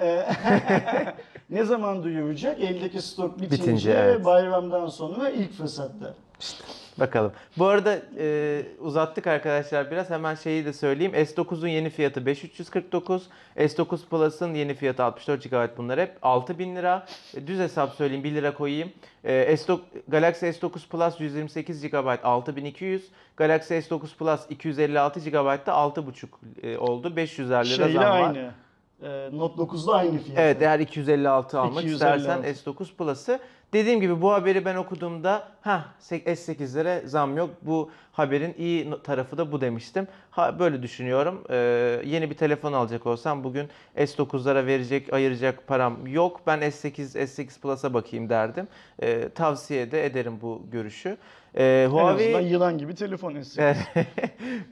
Ne 1.50 1.64
zaman 1.64 2.02
duyuracak? 2.02 2.60
Eldeki 2.60 3.02
stok 3.02 3.40
bitince, 3.40 3.62
Bitince, 3.62 3.90
evet. 3.92 4.24
bayramdan 4.24 4.86
sonra 4.86 5.30
ilk 5.30 5.52
fırsatta. 5.52 6.14
Bakalım. 7.00 7.32
Bu 7.58 7.66
arada 7.66 7.98
e, 8.18 8.62
uzattık 8.80 9.26
arkadaşlar 9.26 9.90
biraz. 9.90 10.10
Hemen 10.10 10.34
şeyi 10.34 10.64
de 10.64 10.72
söyleyeyim. 10.72 11.12
S9'un 11.12 11.68
yeni 11.68 11.90
fiyatı 11.90 12.26
5349. 12.26 13.22
S9 13.56 13.98
Plus'ın 14.10 14.54
yeni 14.54 14.74
fiyatı 14.74 15.04
64 15.04 15.50
GB 15.50 15.76
bunlar 15.76 16.00
hep 16.00 16.16
6000 16.22 16.76
lira. 16.76 17.06
E, 17.36 17.46
düz 17.46 17.58
hesap 17.58 17.94
söyleyeyim 17.94 18.24
1 18.24 18.34
lira 18.34 18.54
koyayım. 18.54 18.92
E, 19.24 19.54
S9, 19.54 19.78
Galaxy 20.08 20.46
S9 20.46 20.88
Plus 20.88 21.20
128 21.20 21.82
GB 21.82 22.24
6200. 22.24 23.02
Galaxy 23.36 23.74
S9 23.74 24.16
Plus 24.18 24.40
256 24.50 25.20
GB 25.20 25.66
da 25.66 25.72
6,5 25.72 26.26
e, 26.62 26.78
oldu. 26.78 27.16
500 27.16 27.48
lira 27.48 27.64
Şeyle 27.64 27.92
zam 27.92 28.02
var. 28.04 28.20
aynı. 28.20 28.50
Ee, 29.02 29.28
Note 29.32 29.62
9'da 29.62 29.92
aynı 29.94 30.18
fiyat. 30.18 30.38
Evet 30.38 30.62
eğer 30.62 30.80
256 30.80 31.60
almak 31.60 31.84
256. 31.84 32.18
istersen 32.18 32.72
S9 32.72 32.94
Plus'ı. 32.94 33.40
Dediğim 33.72 34.00
gibi 34.00 34.22
bu 34.22 34.32
haberi 34.32 34.64
ben 34.64 34.76
okuduğumda 34.76 35.48
ha 35.60 35.84
S8'lere 36.00 37.06
zam 37.06 37.36
yok. 37.36 37.50
Bu 37.62 37.90
haberin 38.12 38.54
iyi 38.58 38.90
tarafı 39.04 39.38
da 39.38 39.52
bu 39.52 39.60
demiştim. 39.60 40.08
Ha, 40.30 40.58
böyle 40.58 40.82
düşünüyorum. 40.82 41.44
Ee, 41.50 41.56
yeni 42.04 42.30
bir 42.30 42.34
telefon 42.34 42.72
alacak 42.72 43.06
olsam 43.06 43.44
bugün 43.44 43.68
S9'lara 43.96 44.66
verecek, 44.66 45.12
ayıracak 45.12 45.66
param 45.66 46.06
yok. 46.06 46.40
Ben 46.46 46.58
S8, 46.58 47.18
S8 47.18 47.60
Plus'a 47.60 47.94
bakayım 47.94 48.28
derdim. 48.28 48.68
Ee, 49.02 49.28
tavsiye 49.28 49.90
de 49.90 50.06
ederim 50.06 50.38
bu 50.42 50.62
görüşü. 50.72 51.16
Ee, 51.54 51.64
En 51.64 51.84
azından 51.90 52.02
Huawei 52.02 52.52
yılan 52.52 52.78
gibi 52.78 52.94
telefon 52.94 53.34
eski. 53.34 53.60
Evet. 53.60 53.76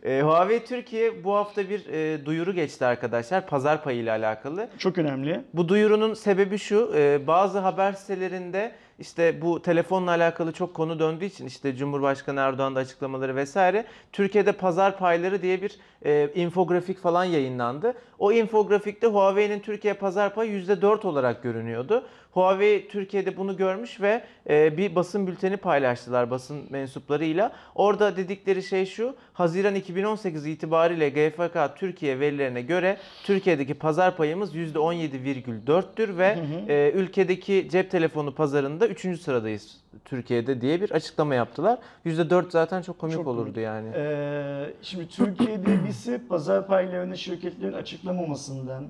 E, 0.03 0.21
Huawei 0.23 0.65
Türkiye 0.65 1.25
bu 1.25 1.35
hafta 1.35 1.69
bir 1.71 1.87
e, 1.87 2.27
duyuru 2.27 2.55
geçti 2.55 2.85
arkadaşlar 2.85 3.47
pazar 3.47 3.85
payı 3.85 3.99
ile 3.99 4.11
alakalı. 4.11 4.69
Çok 4.79 4.99
önemli. 4.99 5.41
Bu 5.55 5.69
duyurunun 5.69 6.15
sebebi 6.15 6.59
şu, 6.59 6.93
e, 6.97 7.27
bazı 7.27 7.59
haber 7.59 7.93
sitelerinde 7.93 8.73
işte 8.99 9.43
bu 9.43 9.63
telefonla 9.63 10.11
alakalı 10.11 10.53
çok 10.53 10.75
konu 10.75 10.99
döndüğü 10.99 11.25
için 11.25 11.47
işte 11.47 11.77
Cumhurbaşkanı 11.77 12.41
Erdoğan'ın 12.41 12.77
da 12.77 12.81
açıklamaları 12.81 13.37
vesaire 13.37 13.85
Türkiye'de 14.13 14.53
pazar 14.53 14.99
payları 14.99 15.43
diye 15.43 15.63
bir 15.63 15.79
e, 16.05 16.31
infografik 16.35 16.99
falan 16.99 17.25
yayınlandı. 17.25 17.95
O 18.19 18.33
infografikte 18.33 19.07
Huawei'nin 19.07 19.61
Türkiye 19.61 19.95
pazar 19.95 20.35
payı 20.35 20.51
%4 20.51 21.07
olarak 21.07 21.43
görünüyordu. 21.43 22.07
Huawei 22.33 22.89
Türkiye'de 22.89 23.37
bunu 23.37 23.57
görmüş 23.57 24.01
ve 24.01 24.23
e, 24.51 24.77
bir 24.77 24.95
basın 24.95 25.27
bülteni 25.27 25.57
paylaştılar 25.57 26.31
basın 26.31 26.63
mensuplarıyla. 26.71 27.53
Orada 27.75 28.17
dedikleri 28.17 28.63
şey 28.63 28.87
şu, 28.87 29.15
Haziran 29.33 29.75
2018 29.75 30.47
itibariyle 30.47 31.09
GFK 31.09 31.77
Türkiye 31.77 32.21
verilerine 32.21 32.63
göre 32.63 32.97
Türkiye'deki 33.25 33.75
pazar 33.75 34.17
payımız 34.17 34.55
%17,4'tür 34.55 36.19
ve 36.19 36.39
e, 36.69 36.93
ülkedeki 36.95 37.69
cep 37.71 37.91
telefonu 37.91 38.35
pazarında 38.35 38.89
3. 38.89 39.21
sıradayız 39.21 39.77
Türkiye'de 40.05 40.61
diye 40.61 40.81
bir 40.81 40.91
açıklama 40.91 41.35
yaptılar. 41.35 41.79
%4 42.07 42.51
zaten 42.51 42.83
çok 42.83 42.99
komik 42.99 43.15
Çok 43.17 43.27
olurdu 43.27 43.45
komik. 43.45 43.59
yani. 43.59 43.89
Ee, 43.95 44.75
şimdi 44.83 45.09
Türkiye'de 45.09 45.85
bizi 45.89 46.21
pazar 46.29 46.67
paylarını 46.67 47.19
şirketlerin 47.19 47.73
açıklamamasından, 47.73 48.85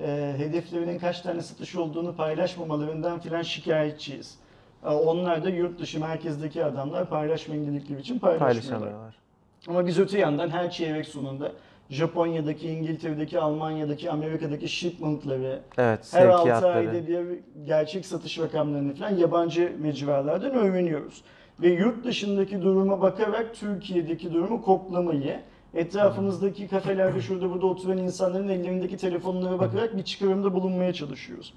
e, 0.00 0.34
hedeflerinin 0.38 0.98
kaç 0.98 1.20
tane 1.20 1.42
satış 1.42 1.76
olduğunu 1.76 2.16
paylaşmamalarından 2.16 3.20
filan 3.20 3.42
şikayetçiyiz. 3.42 4.38
Ee, 4.84 4.88
Onlar 4.88 5.44
da 5.44 5.50
yurt 5.50 5.80
dışı 5.80 6.00
merkezdeki 6.00 6.64
adamlar 6.64 7.08
paylaşmayın 7.08 7.66
dedikleri 7.74 8.00
için 8.00 8.18
paylaşmıyorlar. 8.18 9.14
Ama 9.68 9.86
biz 9.86 9.98
öte 9.98 10.18
yandan 10.18 10.48
her 10.48 10.70
çeyrek 10.70 11.06
sonunda 11.06 11.52
Japonya'daki, 11.90 12.68
İngiltere'deki, 12.70 13.38
Almanya'daki, 13.40 14.10
Amerika'daki 14.10 14.68
shipmentları, 14.68 15.60
Evet, 15.78 16.08
her 16.14 16.26
6 16.26 16.36
sevkiyatları. 16.38 16.72
ayda 16.78 17.06
bir 17.06 17.38
gerçek 17.66 18.06
satış 18.06 18.38
rakamlarını 18.38 18.94
falan 18.94 19.16
yabancı 19.16 19.72
mecralardan 19.80 20.50
öğreniyoruz. 20.50 21.22
Ve 21.60 21.68
yurt 21.68 22.04
dışındaki 22.04 22.62
duruma 22.62 23.00
bakarak 23.00 23.54
Türkiye'deki 23.54 24.32
durumu 24.32 24.62
koklamayı, 24.62 25.40
etrafımızdaki 25.74 26.68
kafelerde 26.68 27.20
şurada 27.20 27.50
burada 27.50 27.66
oturan 27.66 27.98
insanların 27.98 28.48
ellerindeki 28.48 28.96
telefonlara 28.96 29.58
bakarak 29.58 29.96
bir 29.96 30.02
çıkarımda 30.02 30.54
bulunmaya 30.54 30.92
çalışıyoruz. 30.92 31.54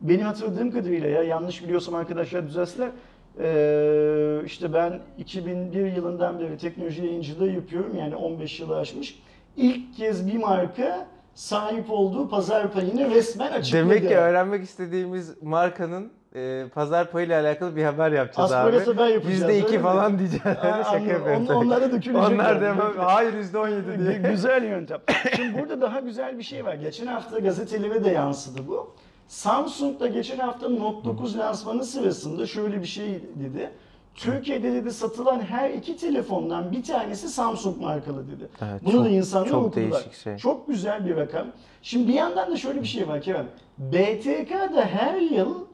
Benim 0.00 0.26
hatırladığım 0.26 0.70
kadarıyla 0.70 1.08
ya 1.08 1.22
yanlış 1.22 1.64
biliyorsam 1.64 1.94
arkadaşlar 1.94 2.46
düzelsinler. 2.46 2.90
Ee, 3.38 4.40
işte 4.46 4.72
ben 4.72 5.00
2001 5.18 5.92
yılından 5.96 6.40
beri 6.40 6.58
teknoloji 6.58 7.04
yayıncılığı 7.06 7.50
yapıyorum 7.50 7.96
yani 7.98 8.16
15 8.16 8.60
yılı 8.60 8.78
aşmış. 8.78 9.18
İlk 9.56 9.96
kez 9.96 10.26
bir 10.26 10.36
marka 10.36 11.06
sahip 11.34 11.90
olduğu 11.90 12.28
pazar 12.28 12.72
payını 12.72 13.10
resmen 13.10 13.52
açıkladı. 13.52 13.82
Demek 13.82 14.08
ki 14.08 14.16
öğrenmek 14.16 14.62
istediğimiz 14.64 15.42
markanın 15.42 16.12
e, 16.34 16.64
pazar 16.74 17.10
payı 17.10 17.26
ile 17.26 17.36
alakalı 17.36 17.76
bir 17.76 17.84
haber 17.84 18.12
yapacağız 18.12 18.52
Asparası 18.52 18.90
abi. 18.90 18.98
ben 18.98 19.06
yapacağız, 19.08 19.34
Yüzde 19.40 19.58
iki 19.58 19.78
falan 19.78 20.18
diyeceğiz. 20.18 20.42
Şaka 20.44 20.98
yapıyorum 20.98 21.46
On-. 21.48 21.54
Onlara 21.54 21.92
dökülecek. 21.92 22.16
Onlar 22.16 22.60
da 22.62 22.66
hemen 22.68 22.92
hayır 22.96 23.34
yüzde 23.34 23.58
on 23.58 23.68
yedi 23.68 23.98
diye. 23.98 24.10
Gü- 24.18 24.30
Güzel 24.30 24.64
yöntem. 24.64 24.98
Şimdi 25.36 25.58
burada 25.58 25.80
daha 25.80 26.00
güzel 26.00 26.38
bir 26.38 26.42
şey 26.42 26.64
var. 26.64 26.74
Geçen 26.74 27.06
hafta 27.06 27.38
gazetelere 27.38 28.04
de 28.04 28.10
yansıdı 28.10 28.68
bu. 28.68 28.94
Samsung 29.28 30.00
da 30.00 30.06
geçen 30.06 30.38
hafta 30.38 30.68
Note 30.68 31.04
9 31.08 31.38
lansmanı 31.38 31.84
sırasında 31.84 32.46
şöyle 32.46 32.80
bir 32.80 32.86
şey 32.86 33.20
dedi. 33.34 33.70
Türkiye'de 34.14 34.72
dedi 34.72 34.90
satılan 34.92 35.40
her 35.40 35.70
iki 35.70 35.96
telefondan 35.96 36.72
bir 36.72 36.82
tanesi 36.82 37.28
Samsung 37.28 37.80
markalı 37.80 38.26
dedi. 38.28 38.48
Evet, 38.62 38.80
Bunu 38.84 38.92
çok- 38.92 39.04
da 39.04 39.08
insanlar 39.08 39.48
çok 39.48 39.64
okudular. 39.66 39.92
değişik 39.92 40.14
şey. 40.14 40.36
Çok 40.36 40.68
güzel 40.68 41.06
bir 41.06 41.16
rakam. 41.16 41.46
Şimdi 41.82 42.08
bir 42.08 42.14
yandan 42.14 42.50
da 42.50 42.56
şöyle 42.56 42.82
bir 42.82 42.86
şey 42.86 43.08
var 43.08 43.22
Kerem. 43.22 43.46
BTK 43.78 44.50
da 44.76 44.84
her 44.86 45.20
yıl 45.20 45.64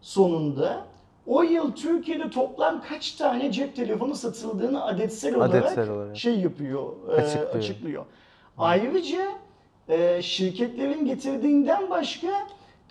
sonunda 0.00 0.84
o 1.26 1.42
yıl 1.42 1.72
Türkiye'de 1.72 2.30
toplam 2.30 2.82
kaç 2.88 3.12
tane 3.12 3.52
cep 3.52 3.76
telefonu 3.76 4.14
satıldığını 4.14 4.84
adetsel 4.84 5.34
olarak, 5.34 5.64
Adetsel 5.64 5.90
olarak. 5.90 6.16
şey 6.16 6.40
yapıyor, 6.40 6.92
e, 7.08 7.12
Açıklıyor. 7.12 7.54
açıklıyor. 7.54 8.04
Ayrıca 8.58 9.18
e, 9.88 10.22
şirketlerin 10.22 11.04
getirdiğinden 11.06 11.90
başka 11.90 12.28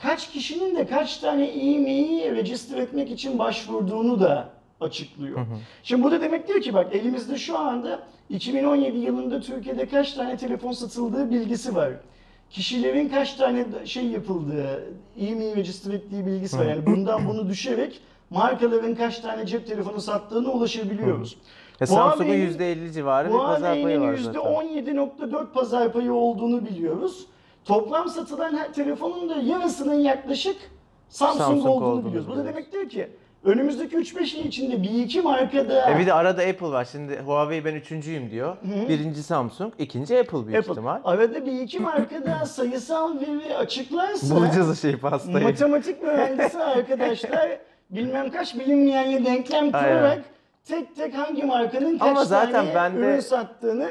kaç 0.02 0.30
kişinin 0.32 0.76
de 0.76 0.88
kaç 0.88 1.18
tane 1.18 1.46
e-mail'i 1.48 2.36
register 2.36 2.78
etmek 2.78 3.12
için 3.12 3.40
başvurduğunu 3.40 4.20
da 4.20 4.50
açıklıyor. 4.82 5.38
Şimdi 5.84 6.04
bu 6.04 6.12
da 6.12 6.22
demek 6.22 6.48
diyor 6.48 6.62
ki 6.62 6.74
bak 6.74 6.96
elimizde 6.96 7.38
şu 7.38 7.58
anda 7.60 8.00
2017 8.30 8.98
yılında 8.98 9.42
Türkiye'de 9.42 9.88
kaç 9.88 10.14
tane 10.14 10.38
telefon 10.38 10.72
satıldığı 10.72 11.30
bilgisi 11.32 11.76
var. 11.76 11.90
Kişilerin 12.50 13.10
kaç 13.10 13.34
tane 13.34 13.66
şey 13.86 14.06
yapıldığı, 14.08 14.84
e-mail 15.20 15.56
register 15.56 15.94
ettiği 15.94 16.26
bilgisi 16.26 16.58
var. 16.60 16.66
Yani 16.66 16.86
bundan 16.86 17.28
bunu 17.28 17.50
düşerek 17.50 18.02
markaların 18.30 18.96
kaç 18.96 19.20
tane 19.20 19.46
cep 19.46 19.68
telefonu 19.68 20.02
sattığına 20.02 20.50
ulaşabiliyoruz. 20.52 21.38
Ya 21.80 21.88
Samsung'un 21.88 22.26
Huawei'nin- 22.26 22.48
%50 22.60 22.92
civarı 22.94 23.28
bir 23.34 23.38
pazar 23.38 23.82
payı 23.82 24.00
var 24.00 24.16
zaten. 24.18 24.40
%17.4 24.42 25.54
pazar 25.54 25.94
payı 25.94 26.14
olduğunu 26.14 26.66
biliyoruz. 26.66 27.26
Toplam 27.66 28.10
satılan 28.10 28.56
her 28.58 28.74
telefonun 28.74 29.30
da 29.30 29.36
yarısının 29.36 30.00
yaklaşık 30.00 30.56
Samsung, 31.10 31.42
Samsung 31.42 31.66
olduğunu, 31.68 31.86
olduğunu 31.90 32.06
biliyoruz. 32.06 32.28
Bu 32.28 32.32
da 32.32 32.34
biliyoruz. 32.36 32.56
demek 32.56 32.72
diyor 32.72 32.90
ki 32.90 33.08
önümüzdeki 33.44 33.96
3-5 33.96 34.38
yıl 34.38 34.46
içinde 34.46 34.84
bir 34.84 34.90
iki 34.90 35.22
markada 35.22 35.92
E 35.92 36.00
bir 36.00 36.06
de 36.06 36.14
arada 36.14 36.42
Apple 36.42 36.68
var. 36.68 36.86
Şimdi 36.92 37.20
Huawei 37.20 37.66
ben 37.66 37.76
üçüncüyüm 37.76 38.32
diyor. 38.32 38.58
Birinci 38.90 39.24
Samsung, 39.24 39.74
ikinci 39.80 40.20
Apple 40.20 40.46
büyük 40.48 40.60
Apple. 40.60 40.72
ihtimal. 40.72 41.02
Arada 41.04 41.46
bir 41.46 41.52
iki 41.62 41.80
markada 41.80 42.46
sayısal 42.46 43.20
veri 43.22 43.56
açıklarsa 43.58 44.36
Bulacağız 44.36 44.70
o 44.70 44.76
şeyi 44.76 44.98
pastayı. 44.98 45.44
matematik 45.44 46.04
mühendisi 46.04 46.58
arkadaşlar 46.64 47.58
bilmem 47.90 48.32
kaç 48.32 48.56
bilinmeyenle 48.56 49.26
denklem 49.26 49.72
kurarak 49.72 50.22
tek 50.66 50.96
tek 50.96 51.14
hangi 51.18 51.44
markanın 51.44 51.98
kaç 51.98 52.10
Ama 52.10 52.26
zaten 52.26 52.52
tane 52.52 52.76
ben 52.76 52.96
de- 52.96 53.00
ürün 53.00 53.20
sattığını 53.20 53.90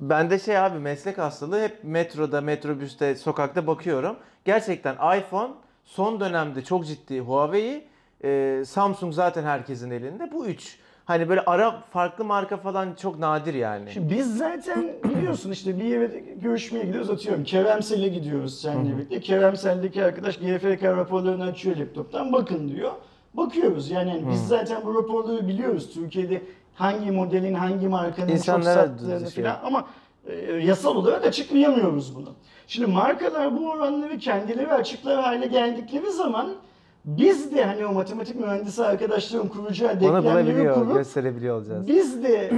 Bende 0.00 0.38
şey 0.38 0.58
abi 0.58 0.78
meslek 0.78 1.18
hastalığı 1.18 1.62
hep 1.62 1.78
metroda, 1.84 2.40
metrobüste, 2.40 3.14
sokakta 3.16 3.66
bakıyorum. 3.66 4.16
Gerçekten 4.44 4.94
iPhone 5.18 5.50
son 5.84 6.20
dönemde 6.20 6.64
çok 6.64 6.86
ciddi 6.86 7.20
Huawei, 7.20 7.84
e, 8.24 8.62
Samsung 8.66 9.14
zaten 9.14 9.44
herkesin 9.44 9.90
elinde. 9.90 10.32
Bu 10.32 10.46
üç. 10.46 10.78
Hani 11.04 11.28
böyle 11.28 11.40
ara 11.40 11.80
farklı 11.90 12.24
marka 12.24 12.56
falan 12.56 12.94
çok 12.94 13.18
nadir 13.18 13.54
yani. 13.54 13.90
Şimdi 13.90 14.14
biz 14.14 14.38
zaten 14.38 14.84
biliyorsun 15.04 15.50
işte 15.50 15.80
bir 15.80 15.84
yere 15.84 16.06
görüşmeye 16.36 16.84
gidiyoruz 16.84 17.10
atıyorum. 17.10 17.44
Keremsel'e 17.44 18.08
gidiyoruz 18.08 18.60
seninle 18.60 18.96
birlikte. 18.96 19.20
Keremsel'deki 19.20 20.04
arkadaş 20.04 20.36
GFK 20.36 20.82
raporlarını 20.82 21.44
açıyor 21.44 21.76
laptoptan 21.76 22.32
bakın 22.32 22.68
diyor. 22.68 22.92
Bakıyoruz 23.34 23.90
yani, 23.90 24.08
yani 24.08 24.30
biz 24.30 24.48
zaten 24.48 24.84
bu 24.84 24.94
raporları 24.94 25.48
biliyoruz. 25.48 25.94
Türkiye'de 25.94 26.42
hangi 26.74 27.10
modelin 27.10 27.54
hangi 27.54 27.88
markanın 27.88 28.28
İnsanlara 28.28 28.86
çok 28.86 29.00
sattığını 29.00 29.30
şey- 29.30 29.44
falan 29.44 29.60
ama 29.64 29.86
e, 30.26 30.34
yasal 30.52 30.96
olarak 30.96 31.24
açıklayamıyoruz 31.24 32.16
bunu. 32.16 32.28
Şimdi 32.66 32.90
markalar 32.90 33.58
bu 33.58 33.70
oranları 33.70 34.18
kendileri 34.18 34.72
açıklar 34.72 35.22
hale 35.22 35.46
geldikleri 35.46 36.12
zaman 36.12 36.54
biz 37.06 37.54
de 37.54 37.64
hani 37.64 37.86
o 37.86 37.92
matematik 37.92 38.40
mühendisi 38.40 38.84
arkadaşların 38.84 39.48
kuracağı 39.48 39.92
Onu 39.92 40.00
denklemleri 40.00 40.24
bulabiliyor, 40.24 40.74
kurup 40.74 40.94
gösterebiliyor 40.94 41.56
olacağız. 41.56 41.86
biz 41.88 42.22
de 42.22 42.50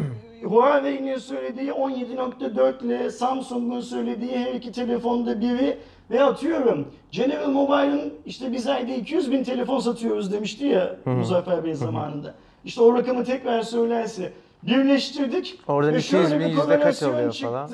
Huawei'nin 0.44 1.18
söylediği 1.18 1.70
17.4 1.70 2.86
ile 2.86 3.10
Samsung'un 3.10 3.80
söylediği 3.80 4.38
her 4.38 4.54
iki 4.54 4.72
telefonda 4.72 5.40
biri 5.40 5.78
ve 6.10 6.24
atıyorum 6.24 6.88
General 7.10 7.48
Mobile'ın 7.48 8.12
işte 8.26 8.52
biz 8.52 8.66
ayda 8.66 8.92
200 8.92 9.32
bin 9.32 9.44
telefon 9.44 9.78
satıyoruz 9.78 10.32
demişti 10.32 10.66
ya 10.66 10.96
Muzaffer 11.04 11.64
Bey 11.64 11.74
zamanında. 11.74 12.34
İşte 12.64 12.82
o 12.82 12.94
rakamı 12.94 13.24
tekrar 13.24 13.62
söylerse 13.62 14.32
birleştirdik. 14.62 15.58
Oradan 15.68 15.94
ve 15.94 15.98
200 15.98 16.28
şöyle 16.28 16.40
bin 16.40 16.46
bir 16.50 16.50
yüzde 16.50 16.66
kaç 16.66 16.78
korelasyon 16.78 17.14
oluyor 17.14 17.32
çıktı. 17.32 17.46
falan. 17.48 17.70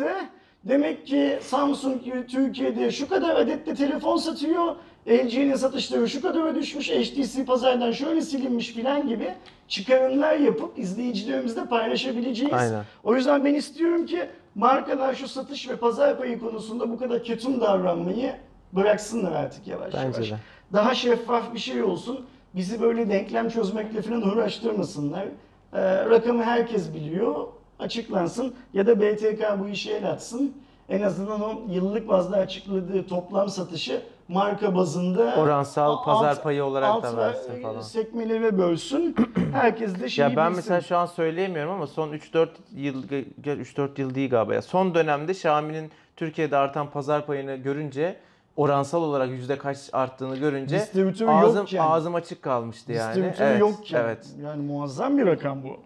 Demek 0.65 1.07
ki 1.07 1.39
Samsung 1.43 2.03
Türkiye'de 2.29 2.91
şu 2.91 3.09
kadar 3.09 3.37
adette 3.37 3.75
telefon 3.75 4.17
satıyor. 4.17 4.75
LG'nin 5.09 5.55
satışları 5.55 6.09
şu 6.09 6.23
kadar 6.23 6.55
düşmüş. 6.55 6.91
HTC 6.91 7.45
pazardan 7.45 7.93
şöyle 7.93 8.21
silinmiş 8.21 8.69
filan 8.73 9.09
gibi 9.09 9.35
çıkarımlar 9.69 10.37
yapıp 10.37 10.79
izleyicilerimizle 10.79 11.65
paylaşabileceğiz. 11.65 12.55
Aynen. 12.55 12.85
O 13.05 13.15
yüzden 13.17 13.45
ben 13.45 13.55
istiyorum 13.55 14.07
ki 14.07 14.29
markalar 14.55 15.15
şu 15.15 15.29
satış 15.29 15.69
ve 15.69 15.77
pazar 15.77 16.19
payı 16.19 16.41
konusunda 16.41 16.91
bu 16.91 16.99
kadar 16.99 17.25
ketum 17.25 17.61
davranmayı 17.61 18.35
bıraksınlar 18.73 19.33
artık 19.33 19.67
yavaş 19.67 19.95
Bence 19.95 20.07
yavaş. 20.07 20.31
de. 20.31 20.37
Daha 20.73 20.95
şeffaf 20.95 21.55
bir 21.55 21.59
şey 21.59 21.83
olsun. 21.83 22.27
Bizi 22.55 22.81
böyle 22.81 23.11
denklem 23.11 23.49
çözmekle 23.49 24.03
falan 24.03 24.23
uğraştırmasınlar. 24.23 25.25
Ee, 25.73 26.05
rakamı 26.05 26.43
herkes 26.43 26.95
biliyor. 26.95 27.47
Açıklansın 27.79 28.55
ya 28.75 28.87
da 28.87 29.01
BTK 29.01 29.43
bu 29.65 29.69
işe 29.69 29.93
el 29.93 30.11
atsın. 30.11 30.53
En 30.89 31.03
azından 31.03 31.41
o 31.41 31.61
yıllık 31.69 32.09
bazda 32.09 32.37
açıkladığı 32.37 33.07
toplam 33.07 33.49
satışı 33.49 34.03
marka 34.29 34.75
bazında 34.75 35.35
Oransal 35.39 35.91
alt- 35.91 36.05
pazar 36.05 36.43
payı 36.43 36.65
olarak 36.65 37.03
da 37.03 37.09
alt 37.09 37.17
versin 37.17 37.63
falan. 37.63 37.81
sekmelere 37.81 38.59
bölsün. 38.59 39.17
Herkes 39.53 40.01
de 40.01 40.09
şeyi 40.09 40.23
Ya 40.23 40.37
ben 40.37 40.47
bilsin. 40.51 40.57
mesela 40.57 40.81
şu 40.81 40.97
an 40.97 41.07
söyleyemiyorum 41.07 41.73
ama 41.73 41.87
son 41.87 42.09
3-4 42.13 42.49
yıl 42.77 43.05
3-4 43.09 44.01
yıl 44.01 44.15
değil 44.15 44.31
galiba 44.31 44.55
ya. 44.55 44.63
Son 44.63 44.95
dönemde 44.95 45.33
Xiaomi'nin 45.33 45.91
Türkiye'de 46.17 46.57
artan 46.57 46.91
pazar 46.91 47.27
payını 47.27 47.57
görünce 47.57 48.17
oransal 48.59 49.03
olarak 49.03 49.31
yüzde 49.31 49.59
kaç 49.59 49.79
arttığını 49.93 50.37
görünce 50.37 50.77
Distribütörü 50.77 51.31
ağzım 51.31 51.61
yokken. 51.61 51.79
ağzım 51.79 52.15
açık 52.15 52.43
kalmıştı 52.43 52.93
yani. 52.93 53.09
Distribütörü 53.15 53.49
Evet, 53.49 53.61
yokken. 53.61 54.01
Evet. 54.01 54.27
Yani 54.45 54.63
muazzam 54.63 55.19
bir 55.19 55.27
rakam 55.27 55.59
bu. 55.63 55.81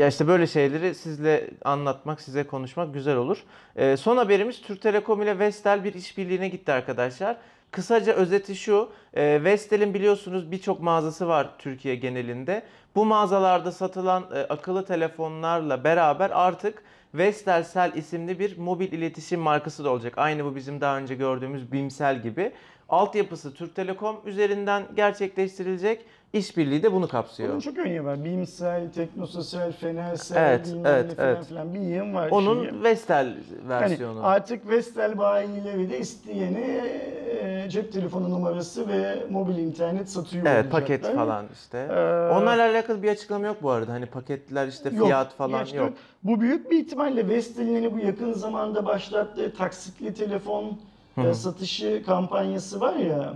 Ya 0.00 0.06
işte 0.06 0.26
böyle 0.28 0.46
şeyleri 0.46 0.94
sizle 0.94 1.50
anlatmak, 1.64 2.20
size 2.20 2.46
konuşmak 2.46 2.94
güzel 2.94 3.16
olur. 3.16 3.44
Ee, 3.76 3.96
son 3.96 4.16
haberimiz 4.16 4.62
Türk 4.62 4.82
Telekom 4.82 5.22
ile 5.22 5.38
Vestel 5.38 5.84
bir 5.84 5.94
işbirliğine 5.94 6.48
gitti 6.48 6.72
arkadaşlar. 6.72 7.36
Kısaca 7.74 8.12
özeti 8.12 8.56
şu, 8.56 8.88
e, 9.14 9.44
Vestel'in 9.44 9.94
biliyorsunuz 9.94 10.50
birçok 10.50 10.80
mağazası 10.80 11.28
var 11.28 11.50
Türkiye 11.58 11.94
genelinde. 11.94 12.62
Bu 12.94 13.04
mağazalarda 13.04 13.72
satılan 13.72 14.24
e, 14.34 14.38
akıllı 14.38 14.84
telefonlarla 14.84 15.84
beraber 15.84 16.30
artık 16.30 16.82
Vestelcell 17.14 17.92
isimli 17.94 18.38
bir 18.38 18.58
mobil 18.58 18.92
iletişim 18.92 19.40
markası 19.40 19.84
da 19.84 19.90
olacak. 19.90 20.14
Aynı 20.16 20.44
bu 20.44 20.56
bizim 20.56 20.80
daha 20.80 20.98
önce 20.98 21.14
gördüğümüz 21.14 21.72
Bimsel 21.72 22.22
gibi. 22.22 22.52
Altyapısı 22.88 23.54
Türk 23.54 23.74
Telekom 23.74 24.16
üzerinden 24.26 24.82
gerçekleştirilecek. 24.96 26.04
İşbirliği 26.32 26.82
de 26.82 26.92
bunu 26.92 27.08
kapsıyor. 27.08 27.50
Onun 27.52 27.60
çok 27.60 27.78
önemi 27.78 28.04
var. 28.04 28.24
Bimsel, 28.24 28.92
Teknososel, 28.92 29.72
Fenersel, 29.72 30.36
Evet, 30.48 30.68
evet, 30.86 31.16
falan 31.16 31.28
evet. 31.28 31.46
filan 31.46 31.74
bir 31.74 31.80
yığın 31.80 32.14
var. 32.14 32.28
Onun 32.30 32.68
şeyi. 32.70 32.82
Vestel 32.82 33.26
Yani 33.26 33.68
versiyonu. 33.68 34.26
artık 34.26 34.68
Vestel 34.68 35.18
bayileri 35.18 35.90
de 35.90 35.98
isteyene 35.98 36.84
cep 37.68 37.92
telefonu 37.92 38.30
numarası 38.30 38.88
ve 38.88 39.26
mobil 39.30 39.58
internet 39.58 40.10
satıyor 40.10 40.46
Evet 40.46 40.64
olacaklar. 40.64 40.80
paket 40.80 41.14
falan 41.16 41.44
işte. 41.54 41.78
Ee, 41.78 41.92
Onlarla 42.34 42.62
alakalı 42.70 43.02
bir 43.02 43.08
açıklama 43.10 43.46
yok 43.46 43.56
bu 43.62 43.70
arada. 43.70 43.92
Hani 43.92 44.06
paketler 44.06 44.66
işte 44.68 44.90
Yok, 44.92 45.06
fiyat 45.06 45.34
falan 45.34 45.66
yok. 45.66 45.92
Bu 46.22 46.40
büyük 46.40 46.70
bir 46.70 46.78
ihtimalle 46.78 47.28
Vestel'in 47.28 47.74
hani 47.74 47.92
bu 47.94 47.98
yakın 47.98 48.32
zamanda 48.32 48.84
başlattığı 48.86 49.54
taksitli 49.54 50.14
telefon 50.14 50.78
e, 51.18 51.34
satışı 51.34 52.02
kampanyası 52.06 52.80
var 52.80 52.96
ya. 52.96 53.34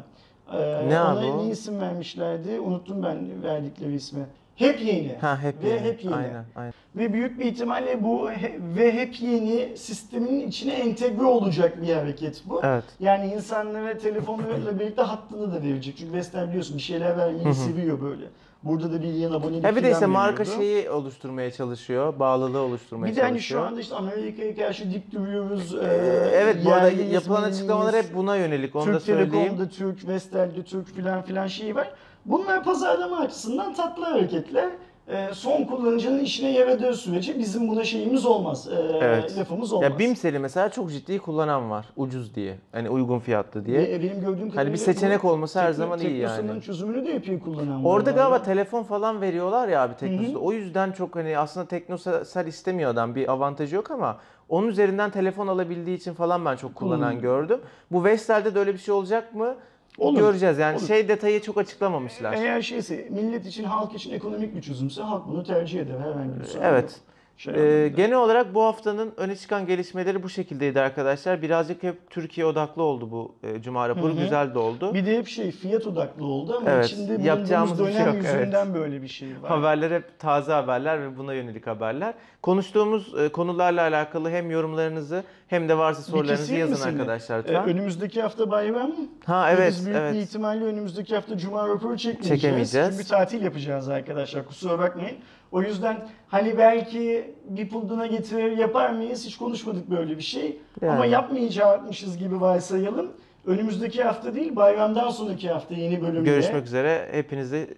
e, 0.53 0.57
Ne 0.88 1.01
ona 1.01 1.19
abi 1.19 1.27
o? 1.27 1.38
ne 1.47 1.51
isim 1.51 1.81
vermişlerdi? 1.81 2.61
Unuttum 2.61 3.03
ben 3.03 3.43
verdikleri 3.43 3.95
ismi. 3.95 4.27
Hep 4.57 4.81
yeni. 4.85 5.17
Ha 5.21 5.38
hep 5.43 5.62
Ve 5.64 5.69
yeni. 5.69 5.81
hep 5.81 6.05
yeni. 6.05 6.14
Aynen, 6.14 6.45
aynen. 6.57 6.73
Ve 6.97 7.12
büyük 7.12 7.38
bir 7.41 7.45
ihtimalle 7.45 8.03
bu 8.05 8.31
he- 8.31 8.59
ve 8.77 8.93
hep 8.93 9.21
yeni 9.23 9.77
sistemin 9.77 10.49
içine 10.49 10.73
entegre 10.73 11.25
olacak 11.25 11.83
bir 11.83 11.95
hareket 11.95 12.43
bu. 12.47 12.61
Evet. 12.64 12.85
Yani 13.01 13.27
insanlara 13.35 13.99
telefonlarıyla 13.99 14.81
birlikte 14.81 15.03
hattını 15.03 15.53
da 15.53 15.62
verecek. 15.62 15.97
Çünkü 15.99 16.12
Vestel 16.12 16.49
biliyorsun 16.49 16.77
bir 16.77 16.83
şeyler 16.83 17.19
vermeyi 17.19 17.55
seviyor 17.55 18.01
böyle. 18.01 18.25
Burada 18.62 18.92
da 18.92 19.03
bir 19.03 19.09
yıl 19.09 19.35
abonelik 19.35 19.64
Ya 19.64 19.77
bir 19.77 19.83
de 19.83 19.87
işte 19.88 20.01
falan 20.01 20.11
marka 20.11 20.42
veriyordu. 20.42 20.61
şeyi 20.61 20.90
oluşturmaya 20.90 21.51
çalışıyor. 21.53 22.18
Bağlılığı 22.18 22.59
oluşturmaya 22.61 23.11
Bir 23.12 23.16
de 23.16 23.23
hani 23.23 23.31
çalışıyor. 23.33 23.61
şu 23.61 23.66
anda 23.66 23.81
işte 23.81 23.94
Amerika'ya 23.94 24.57
karşı 24.57 24.90
dik 24.92 25.12
duruyoruz. 25.12 25.75
Ee, 25.75 25.79
Ee, 25.79 26.31
evet 26.33 26.57
bu 26.64 26.73
arada 26.73 26.88
yerliyiz, 26.88 27.12
yapılan 27.12 27.40
milliyiz. 27.40 27.57
açıklamalar 27.59 27.94
hep 27.97 28.14
buna 28.14 28.37
yönelik. 28.37 28.77
Onu 28.77 28.87
da 28.87 28.92
Türk 28.92 29.03
söyleyeyim. 29.03 29.31
Telekom'da 29.33 29.68
Türk, 29.68 30.09
Vestel'de 30.09 30.62
Türk 30.62 30.94
filan 30.94 31.23
filan 31.23 31.47
şeyi 31.47 31.75
var. 31.75 31.90
Bunlar 32.27 32.64
pazarlama 32.64 33.18
açısından 33.18 33.75
tatlı 33.75 34.05
hareketler. 34.05 34.68
Ee, 35.11 35.29
son 35.33 35.64
kullanıcının 35.64 36.18
işine 36.25 36.51
yaradığı 36.53 36.94
sürece 36.94 37.38
bizim 37.38 37.68
buna 37.68 37.85
şeyimiz 37.85 38.27
olmaz. 38.27 38.68
Ee, 38.73 38.99
Evet. 39.01 39.38
Lafımız 39.38 39.73
olmaz. 39.73 39.90
Ya 39.90 39.99
Bimsel'i 39.99 40.38
mesela 40.38 40.68
çok 40.68 40.90
ciddi 40.90 41.18
kullanan 41.18 41.71
var. 41.71 41.87
Ucuz 41.97 42.35
diye. 42.35 42.59
Hani 42.73 42.90
uygun 42.90 43.18
fiyatlı 43.18 43.66
diye. 43.66 43.79
Ve 43.81 44.03
benim 44.03 44.21
gördüğüm 44.21 44.51
kadarıyla 44.51 44.73
bir 44.73 44.79
seçenek 44.79 45.23
bu 45.23 45.31
olması 45.31 45.61
her 45.61 45.73
zaman 45.73 45.99
iyi 45.99 46.16
yani. 46.18 46.37
Teknosa'nın 46.37 46.61
çözümünü 46.61 47.07
de 47.07 47.11
yapıyor 47.11 47.40
kullanan 47.40 47.85
var 47.85 47.90
Orada 47.90 48.11
galiba 48.11 48.42
telefon 48.42 48.83
falan 48.83 49.21
veriyorlar 49.21 49.68
ya 49.68 49.83
abi 49.83 49.97
Teknosa'da. 49.97 50.38
O 50.38 50.53
yüzden 50.53 50.92
çok 50.92 51.16
hani 51.16 51.38
aslında 51.38 51.66
Teknosel 51.66 52.47
istemiyor 52.47 52.90
adam. 52.90 53.14
Bir 53.14 53.33
avantajı 53.33 53.77
yok 53.77 53.90
ama 53.90 54.16
onun 54.49 54.66
üzerinden 54.68 55.11
telefon 55.11 55.47
alabildiği 55.47 55.97
için 55.97 56.14
falan 56.14 56.44
ben 56.44 56.57
çok 56.57 56.75
kullanan 56.75 57.21
gördüm. 57.21 57.61
Bu 57.92 58.05
Vestel'de 58.05 58.55
de 58.55 58.59
öyle 58.59 58.73
bir 58.75 58.79
şey 58.79 58.94
olacak 58.94 59.35
mı? 59.35 59.55
Olur. 59.99 60.19
göreceğiz. 60.19 60.59
Yani 60.59 60.79
Olur. 60.79 60.87
şey 60.87 61.09
detayı 61.09 61.43
çok 61.43 61.59
açıklamamışlar. 61.59 62.33
Eğer 62.33 62.63
şeyse 62.63 63.09
millet 63.11 63.47
için, 63.47 63.65
halk 63.65 63.95
için 63.95 64.13
ekonomik 64.15 64.57
bir 64.57 64.63
çözümse 64.63 65.03
halk 65.03 65.29
bunu 65.29 65.45
tercih 65.45 65.81
eder 65.81 65.99
herhangi 65.99 66.41
bir 66.41 66.45
sorun 66.45 66.65
yok. 66.65 66.73
Evet. 66.73 67.01
Şey 67.37 67.85
Ee, 67.85 67.89
genel 67.89 68.17
olarak 68.17 68.55
bu 68.55 68.63
haftanın 68.63 69.13
öne 69.17 69.37
çıkan 69.37 69.67
gelişmeleri 69.67 70.23
bu 70.23 70.29
şekildeydi 70.29 70.81
arkadaşlar. 70.81 71.43
Birazcık 71.43 71.83
hep 71.83 72.11
Türkiye 72.11 72.47
odaklı 72.47 72.83
oldu 72.83 73.11
bu 73.11 73.35
e, 73.43 73.63
cuma 73.63 73.89
raporu. 73.89 74.13
Hı 74.13 74.17
hı. 74.17 74.23
Güzel 74.23 74.55
de 74.55 74.59
oldu. 74.59 74.95
Bir 74.95 75.07
de 75.07 75.19
hep 75.19 75.29
şey 75.29 75.51
fiyat 75.51 75.87
odaklı 75.87 76.25
oldu 76.25 76.55
ama 76.57 76.71
Evet, 76.71 76.87
içinde 76.87 77.23
yapacağımız 77.23 77.79
şey 77.79 77.87
dönem 77.87 78.07
yok, 78.07 78.15
evet. 78.21 78.35
yüzünden 78.35 78.75
böyle 78.75 79.03
bir 79.03 79.09
şey 79.09 79.29
var. 79.43 79.51
Haberler 79.51 79.91
hep 79.91 80.19
taze 80.19 80.53
haberler 80.53 81.03
ve 81.03 81.19
buna 81.19 81.35
yönelik 81.35 81.67
haberler. 81.67 82.15
Konuştuğumuz 82.43 83.15
e, 83.19 83.29
konularla 83.29 83.83
alakalı 83.83 84.31
hem 84.31 84.51
yorumlarınızı 84.51 85.25
hem 85.49 85.69
de 85.69 85.79
varsa 85.79 86.03
sorularınızı 86.03 86.55
yazın 86.55 86.89
arkadaşlar 86.89 87.39
Ee, 87.39 87.43
lütfen. 87.43 87.69
önümüzdeki 87.69 88.23
hafta 88.23 88.51
bayram. 88.51 88.93
ha 89.27 89.47
Ve 89.49 89.53
evet 89.53 89.73
Biz 89.73 89.87
büyük 89.87 89.97
bir 89.99 90.03
evet. 90.03 90.15
ihtimalle 90.29 90.65
önümüzdeki 90.65 91.15
hafta 91.15 91.39
Cuma 91.39 91.69
raporu 91.69 91.97
çekmeyeceğiz. 91.97 92.43
Çekemeyeceğiz. 92.43 92.91
Çünkü 92.97 93.09
tatil 93.09 93.43
yapacağız 93.43 93.89
arkadaşlar 93.89 94.47
kusura 94.47 94.79
bakmayın. 94.79 95.17
O 95.53 95.63
yüzden 95.63 96.09
hani 96.29 96.59
belki 96.59 97.35
bir 97.49 97.69
pulduna 97.69 98.07
getirir 98.07 98.57
yapar 98.57 98.91
mıyız 98.91 99.27
hiç 99.27 99.37
konuşmadık 99.37 99.91
böyle 99.91 100.17
bir 100.17 100.23
şey. 100.23 100.59
Yani. 100.83 100.93
Ama 100.93 101.07
yapmayacakmışız 101.07 102.19
gibi 102.19 102.41
varsayalım. 102.41 103.13
Önümüzdeki 103.47 104.05
hafta 104.05 104.35
değil 104.35 104.57
bayramdan 104.57 105.11
sonraki 105.11 105.51
hafta 105.51 105.75
yeni 105.75 106.03
bölümde. 106.03 106.31
Görüşmek 106.31 106.65
üzere. 106.67 107.09
Hepinize 107.13 107.69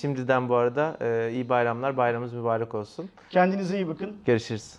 şimdiden 0.00 0.48
bu 0.48 0.54
arada 0.54 0.96
e, 1.00 1.30
iyi 1.32 1.48
bayramlar. 1.48 1.96
Bayramınız 1.96 2.32
mübarek 2.32 2.74
olsun. 2.74 3.08
Kendinize 3.30 3.76
iyi 3.76 3.88
bakın. 3.88 4.16
Görüşürüz. 4.26 4.74